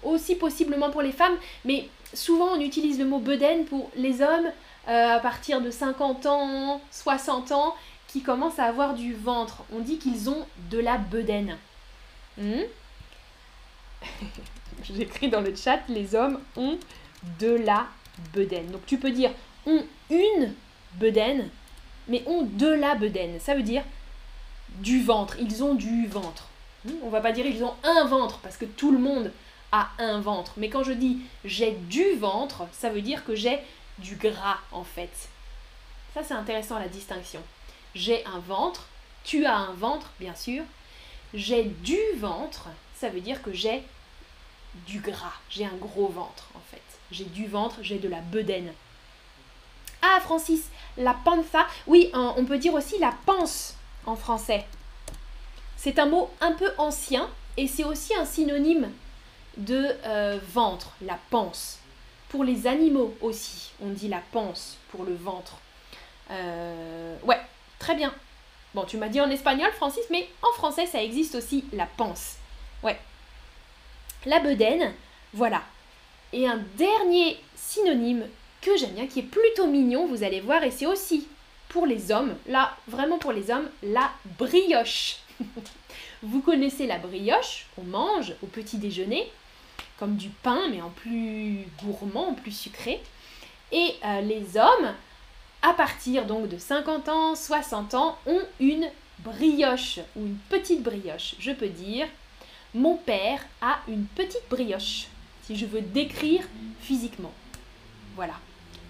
Aussi 0.03 0.35
possiblement 0.35 0.89
pour 0.89 1.01
les 1.01 1.11
femmes, 1.11 1.35
mais 1.65 1.87
souvent 2.13 2.55
on 2.55 2.59
utilise 2.59 2.99
le 2.99 3.05
mot 3.05 3.19
bedaine 3.19 3.65
pour 3.65 3.89
les 3.95 4.21
hommes 4.21 4.51
euh, 4.87 5.15
à 5.15 5.19
partir 5.19 5.61
de 5.61 5.71
50 5.71 6.25
ans, 6.25 6.81
60 6.91 7.51
ans, 7.53 7.75
qui 8.07 8.21
commencent 8.21 8.59
à 8.59 8.65
avoir 8.65 8.93
du 8.93 9.13
ventre. 9.13 9.63
On 9.73 9.79
dit 9.79 9.97
qu'ils 9.97 10.29
ont 10.29 10.45
de 10.69 10.77
la 10.77 10.97
bedaine. 10.97 11.57
Hmm? 12.37 12.63
J'écris 14.83 15.29
dans 15.29 15.41
le 15.41 15.55
chat, 15.55 15.79
les 15.87 16.13
hommes 16.15 16.39
ont 16.57 16.77
de 17.39 17.51
la 17.51 17.87
bedaine. 18.33 18.67
Donc 18.67 18.85
tu 18.85 18.97
peux 18.97 19.11
dire 19.11 19.31
ont 19.65 19.83
une 20.09 20.53
bedaine, 20.95 21.49
mais 22.07 22.23
ont 22.27 22.43
de 22.43 22.67
la 22.67 22.95
bedaine. 22.95 23.39
Ça 23.39 23.55
veut 23.55 23.63
dire 23.63 23.83
du 24.79 25.01
ventre. 25.01 25.37
Ils 25.39 25.63
ont 25.63 25.73
du 25.73 26.07
ventre. 26.07 26.49
Hmm, 26.85 26.91
on 27.03 27.09
va 27.09 27.21
pas 27.21 27.31
dire 27.31 27.45
ils 27.45 27.63
ont 27.63 27.73
un 27.83 28.05
ventre 28.05 28.39
parce 28.39 28.57
que 28.57 28.65
tout 28.65 28.91
le 28.91 28.99
monde 28.99 29.31
un 29.97 30.19
ventre. 30.19 30.53
Mais 30.57 30.69
quand 30.69 30.83
je 30.83 30.91
dis 30.91 31.19
j'ai 31.45 31.71
du 31.71 32.15
ventre, 32.15 32.63
ça 32.71 32.89
veut 32.89 33.01
dire 33.01 33.25
que 33.25 33.35
j'ai 33.35 33.59
du 33.99 34.15
gras 34.15 34.59
en 34.71 34.83
fait. 34.83 35.29
Ça 36.13 36.23
c'est 36.23 36.33
intéressant 36.33 36.79
la 36.79 36.87
distinction. 36.87 37.41
J'ai 37.95 38.25
un 38.25 38.39
ventre, 38.39 38.87
tu 39.23 39.45
as 39.45 39.57
un 39.57 39.73
ventre 39.73 40.11
bien 40.19 40.35
sûr. 40.35 40.63
J'ai 41.33 41.63
du 41.63 41.99
ventre, 42.17 42.67
ça 42.95 43.09
veut 43.09 43.21
dire 43.21 43.41
que 43.41 43.53
j'ai 43.53 43.83
du 44.87 44.99
gras. 44.99 45.33
J'ai 45.49 45.65
un 45.65 45.75
gros 45.79 46.07
ventre 46.07 46.49
en 46.55 46.61
fait 46.71 46.81
j'ai 47.13 47.25
du 47.25 47.47
ventre, 47.47 47.77
j'ai 47.81 47.99
de 47.99 48.09
la 48.09 48.19
bedaine. 48.19 48.73
Ah, 50.01 50.19
Francis, 50.21 50.63
la 50.97 51.13
panza. 51.13 51.65
Oui, 51.87 52.09
on 52.13 52.43
peut 52.45 52.57
dire 52.57 52.73
aussi 52.73 52.99
la 52.99 53.13
panse 53.25 53.75
en 54.05 54.15
français. 54.15 54.65
C'est 55.77 55.99
un 55.99 56.07
mot 56.07 56.29
un 56.41 56.51
peu 56.53 56.71
ancien 56.77 57.29
et 57.55 57.67
c'est 57.67 57.83
aussi 57.83 58.13
un 58.15 58.25
synonyme 58.25 58.89
de 59.57 59.95
euh, 60.05 60.39
ventre, 60.51 60.91
la 61.01 61.17
panse. 61.29 61.79
Pour 62.29 62.43
les 62.43 62.67
animaux 62.67 63.15
aussi, 63.21 63.71
on 63.81 63.89
dit 63.89 64.07
la 64.07 64.21
panse 64.31 64.77
pour 64.89 65.03
le 65.03 65.13
ventre. 65.15 65.57
Euh, 66.31 67.15
ouais, 67.23 67.39
très 67.79 67.95
bien. 67.95 68.13
Bon, 68.73 68.85
tu 68.85 68.97
m'as 68.97 69.09
dit 69.09 69.21
en 69.21 69.29
espagnol, 69.29 69.71
Francis, 69.73 70.03
mais 70.09 70.27
en 70.41 70.51
français, 70.53 70.87
ça 70.87 71.03
existe 71.03 71.35
aussi 71.35 71.63
la 71.73 71.85
panse. 71.85 72.37
Ouais. 72.81 72.97
La 74.25 74.39
bedaine, 74.39 74.93
voilà. 75.33 75.61
Et 76.31 76.47
un 76.47 76.59
dernier 76.75 77.39
synonyme 77.55 78.25
que 78.61 78.75
j'aime 78.77 78.93
bien, 78.93 79.07
qui 79.07 79.19
est 79.19 79.23
plutôt 79.23 79.67
mignon, 79.67 80.07
vous 80.07 80.23
allez 80.23 80.39
voir, 80.39 80.63
et 80.63 80.71
c'est 80.71 80.87
aussi 80.87 81.27
pour 81.69 81.85
les 81.85 82.11
hommes, 82.11 82.35
là, 82.47 82.75
vraiment 82.87 83.17
pour 83.17 83.31
les 83.31 83.51
hommes, 83.51 83.69
la 83.83 84.11
brioche. 84.39 85.17
vous 86.23 86.41
connaissez 86.41 86.87
la 86.87 86.97
brioche, 86.97 87.67
on 87.77 87.83
mange 87.83 88.33
au 88.41 88.47
petit 88.47 88.77
déjeuner, 88.77 89.31
du 90.07 90.29
pain, 90.29 90.69
mais 90.69 90.81
en 90.81 90.89
plus 90.89 91.65
gourmand, 91.83 92.29
en 92.29 92.33
plus 92.33 92.51
sucré. 92.51 93.01
Et 93.71 93.95
euh, 94.05 94.21
les 94.21 94.57
hommes, 94.57 94.93
à 95.61 95.73
partir 95.73 96.25
donc 96.25 96.47
de 96.47 96.57
50 96.57 97.09
ans, 97.09 97.35
60 97.35 97.93
ans, 97.95 98.17
ont 98.25 98.41
une 98.59 98.87
brioche, 99.19 99.99
ou 100.15 100.25
une 100.25 100.37
petite 100.49 100.83
brioche. 100.83 101.35
Je 101.39 101.51
peux 101.51 101.69
dire, 101.69 102.07
mon 102.73 102.95
père 102.95 103.39
a 103.61 103.79
une 103.87 104.05
petite 104.05 104.43
brioche 104.49 105.07
si 105.43 105.55
je 105.55 105.65
veux 105.65 105.81
décrire 105.81 106.43
physiquement. 106.81 107.33
Voilà. 108.15 108.33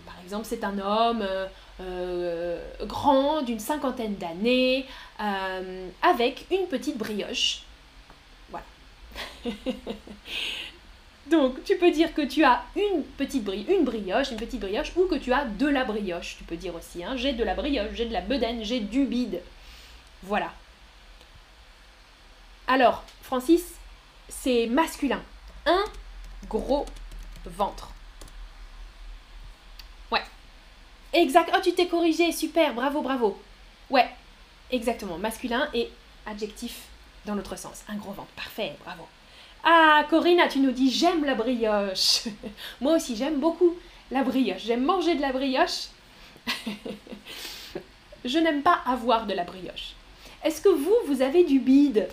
Par 0.05 0.15
exemple, 0.23 0.45
c'est 0.45 0.63
un 0.63 0.77
homme 0.77 1.21
euh, 1.21 1.47
euh, 1.81 2.61
grand, 2.83 3.41
d'une 3.41 3.59
cinquantaine 3.59 4.15
d'années, 4.15 4.85
avec 6.01 6.45
une 6.51 6.67
petite 6.67 6.97
brioche. 6.97 7.63
Voilà. 8.49 8.65
Donc, 11.27 11.63
tu 11.63 11.77
peux 11.77 11.91
dire 11.91 12.13
que 12.13 12.21
tu 12.21 12.43
as 12.43 12.63
une 12.75 13.03
petite 13.03 13.47
une 13.47 13.85
brioche, 13.85 14.31
une 14.31 14.37
petite 14.37 14.59
brioche, 14.59 14.91
ou 14.97 15.05
que 15.05 15.15
tu 15.15 15.31
as 15.31 15.45
de 15.45 15.67
la 15.67 15.85
brioche. 15.85 16.35
Tu 16.37 16.43
peux 16.43 16.57
dire 16.57 16.75
aussi, 16.75 17.03
hein, 17.03 17.15
j'ai 17.15 17.33
de 17.33 17.43
la 17.43 17.55
brioche, 17.55 17.93
j'ai 17.93 18.05
de 18.05 18.13
la 18.13 18.21
bedaine, 18.21 18.63
j'ai 18.63 18.81
du 18.81 19.05
bide. 19.05 19.41
Voilà. 20.23 20.51
Alors, 22.67 23.03
Francis, 23.21 23.63
c'est 24.29 24.67
masculin. 24.67 25.21
Un 25.65 25.83
gros 26.49 26.85
ventre. 27.45 27.89
Ouais. 30.11 30.23
Exact. 31.13 31.51
Oh, 31.55 31.59
tu 31.63 31.73
t'es 31.73 31.87
corrigé. 31.87 32.31
Super. 32.31 32.73
Bravo, 32.73 33.01
bravo. 33.01 33.41
Ouais. 33.89 34.09
Exactement. 34.71 35.17
Masculin 35.17 35.69
et 35.73 35.89
adjectif 36.25 36.83
dans 37.25 37.35
l'autre 37.35 37.57
sens. 37.57 37.83
Un 37.87 37.95
gros 37.95 38.11
ventre. 38.11 38.31
Parfait. 38.35 38.75
Bravo. 38.83 39.07
Ah, 39.63 40.05
Corinna, 40.09 40.47
tu 40.47 40.59
nous 40.59 40.71
dis 40.71 40.91
j'aime 40.91 41.23
la 41.23 41.35
brioche. 41.35 42.23
Moi 42.81 42.95
aussi, 42.95 43.15
j'aime 43.15 43.39
beaucoup 43.39 43.77
la 44.11 44.23
brioche. 44.23 44.63
J'aime 44.63 44.83
manger 44.83 45.15
de 45.15 45.21
la 45.21 45.31
brioche. 45.31 45.87
Je 48.25 48.39
n'aime 48.39 48.61
pas 48.61 48.79
avoir 48.85 49.25
de 49.25 49.33
la 49.33 49.43
brioche. 49.43 49.95
Est-ce 50.43 50.61
que 50.61 50.69
vous, 50.69 50.95
vous 51.07 51.21
avez 51.21 51.45
du 51.45 51.59
bide? 51.59 52.09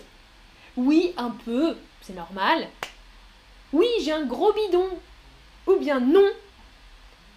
Oui, 0.77 1.13
un 1.17 1.31
peu. 1.31 1.75
C'est 2.01 2.15
normal. 2.15 2.67
Oui, 3.73 3.87
j'ai 4.01 4.13
un 4.13 4.25
gros 4.25 4.53
bidon. 4.53 4.89
Ou 5.67 5.75
bien 5.75 5.99
non, 5.99 6.27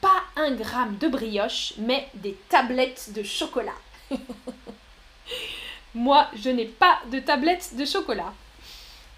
pas 0.00 0.22
un 0.37 0.53
gramme 0.53 0.96
de 0.98 1.09
brioche, 1.09 1.74
mais 1.79 2.09
des 2.14 2.35
tablettes 2.48 3.12
de 3.12 3.22
chocolat. 3.22 3.74
Moi, 5.94 6.29
je 6.35 6.50
n'ai 6.50 6.66
pas 6.66 7.00
de 7.11 7.20
tablettes 7.20 7.77
de 7.77 7.85
chocolat. 7.85 8.33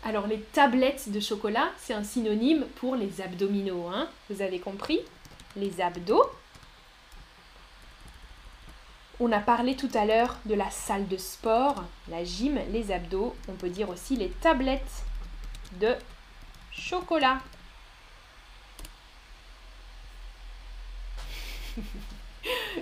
Alors 0.04 0.26
les 0.26 0.40
tablettes 0.40 1.10
de 1.10 1.20
chocolat, 1.20 1.68
c'est 1.78 1.94
un 1.94 2.04
synonyme 2.04 2.64
pour 2.76 2.96
les 2.96 3.20
abdominaux. 3.20 3.88
Hein 3.88 4.08
Vous 4.30 4.42
avez 4.42 4.58
compris? 4.58 5.00
Les 5.56 5.80
abdos. 5.80 6.24
On 9.18 9.32
a 9.32 9.40
parlé 9.40 9.74
tout 9.76 9.88
à 9.94 10.04
l'heure 10.04 10.36
de 10.44 10.54
la 10.54 10.70
salle 10.70 11.08
de 11.08 11.16
sport, 11.16 11.84
la 12.08 12.22
gym, 12.22 12.60
les 12.70 12.92
abdos. 12.92 13.34
On 13.48 13.54
peut 13.54 13.70
dire 13.70 13.88
aussi 13.88 14.14
les 14.14 14.28
tablettes 14.28 15.04
de 15.80 15.94
chocolat. 16.70 17.40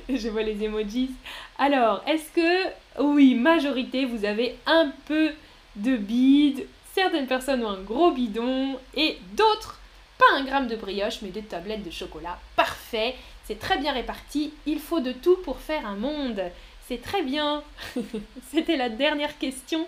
Je 0.09 0.29
vois 0.29 0.43
les 0.43 0.63
emojis. 0.65 1.13
Alors, 1.59 2.03
est-ce 2.07 2.31
que, 2.33 3.03
oui, 3.03 3.35
majorité, 3.37 4.05
vous 4.05 4.25
avez 4.25 4.57
un 4.67 4.93
peu 5.07 5.31
de 5.77 5.97
bide 5.97 6.67
Certaines 6.95 7.27
personnes 7.27 7.65
ont 7.65 7.71
un 7.71 7.81
gros 7.81 8.13
bidon 8.13 8.79
et 8.95 9.19
d'autres, 9.33 9.81
pas 10.19 10.37
un 10.37 10.45
gramme 10.45 10.69
de 10.69 10.77
brioche, 10.77 11.23
mais 11.23 11.31
des 11.31 11.43
tablettes 11.43 11.83
de 11.83 11.91
chocolat. 11.91 12.39
Parfait, 12.57 13.17
c'est 13.47 13.59
très 13.59 13.79
bien 13.79 13.93
réparti. 13.93 14.53
Il 14.67 14.79
faut 14.79 15.01
de 15.01 15.13
tout 15.13 15.37
pour 15.45 15.59
faire 15.59 15.87
un 15.87 15.97
monde. 15.97 16.43
C'est 16.87 17.03
très 17.03 17.23
bien. 17.23 17.65
C'était 18.53 18.77
la 18.77 18.89
dernière 18.89 19.39
question 19.39 19.87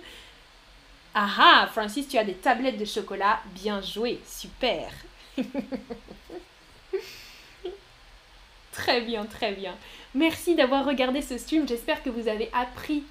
ah 1.18 1.30
ah, 1.38 1.66
Francis, 1.72 2.06
tu 2.06 2.18
as 2.18 2.24
des 2.24 2.34
tablettes 2.34 2.76
de 2.76 2.84
chocolat. 2.84 3.40
Bien 3.54 3.80
joué, 3.80 4.20
super. 4.26 4.92
très 8.72 9.00
bien, 9.00 9.24
très 9.24 9.52
bien. 9.52 9.74
Merci 10.14 10.54
d'avoir 10.54 10.84
regardé 10.84 11.22
ce 11.22 11.38
stream. 11.38 11.66
J'espère 11.66 12.02
que 12.02 12.10
vous 12.10 12.28
avez 12.28 12.50
appris 12.52 13.02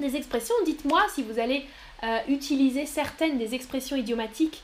des 0.00 0.16
expressions. 0.16 0.54
Dites-moi 0.64 1.04
si 1.14 1.22
vous 1.22 1.38
allez 1.38 1.66
euh, 2.02 2.18
utiliser 2.28 2.86
certaines 2.86 3.38
des 3.38 3.54
expressions 3.54 3.96
idiomatiques 3.96 4.62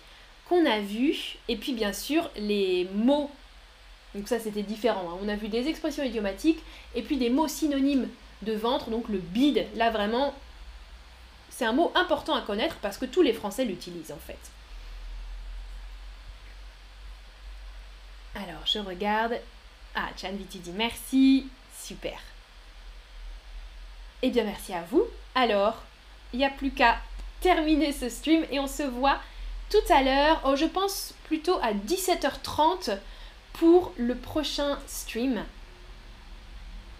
qu'on 0.49 0.64
a 0.66 0.80
vues. 0.80 1.37
Et 1.49 1.57
puis 1.57 1.72
bien 1.72 1.93
sûr, 1.93 2.30
les 2.37 2.89
mots. 2.95 3.30
Donc 4.14 4.28
ça, 4.28 4.39
c'était 4.39 4.62
différent. 4.62 5.11
Hein. 5.11 5.18
On 5.22 5.28
a 5.28 5.37
vu 5.37 5.49
des 5.49 5.68
expressions 5.68 6.05
idiomatiques 6.05 6.61
et 6.95 7.03
puis 7.03 7.16
des 7.16 7.30
mots 7.30 7.49
synonymes 7.49 8.09
de 8.43 8.53
ventre. 8.53 8.91
Donc 8.91 9.09
le 9.09 9.18
bide, 9.18 9.66
là 9.74 9.91
vraiment, 9.91 10.34
c'est 11.51 11.64
un 11.64 11.72
mot 11.72 11.93
important 11.95 12.34
à 12.34 12.43
connaître 12.43 12.76
parce 12.76 12.99
que 12.99 13.07
tous 13.07 13.22
les 13.22 13.32
Français 13.32 13.64
l'utilisent 13.64 14.12
en 14.12 14.18
fait. 14.26 14.39
Alors, 18.34 18.66
je 18.66 18.78
regarde. 18.78 19.39
Ah, 19.95 20.09
Chanviti 20.20 20.59
dit 20.59 20.72
merci. 20.72 21.49
Super. 21.78 22.18
Eh 24.22 24.30
bien, 24.30 24.45
merci 24.45 24.74
à 24.74 24.82
vous. 24.82 25.05
Alors, 25.34 25.82
il 26.32 26.39
n'y 26.39 26.45
a 26.45 26.51
plus 26.51 26.70
qu'à 26.70 26.99
terminer 27.47 27.92
ce 27.92 28.09
stream 28.09 28.44
et 28.51 28.59
on 28.59 28.66
se 28.66 28.82
voit 28.82 29.20
tout 29.70 29.92
à 29.92 30.03
l'heure, 30.03 30.40
oh, 30.44 30.57
je 30.57 30.64
pense 30.64 31.14
plutôt 31.26 31.59
à 31.62 31.72
17h30 31.72 32.99
pour 33.53 33.92
le 33.97 34.16
prochain 34.16 34.78
stream. 34.88 35.44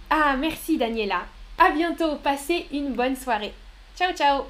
Ah, 0.09 0.36
merci 0.36 0.78
Daniela. 0.78 1.26
À 1.59 1.70
bientôt. 1.70 2.14
Passez 2.22 2.68
une 2.70 2.92
bonne 2.92 3.16
soirée. 3.16 3.55
Ciao, 3.97 4.12
ciao. 4.12 4.44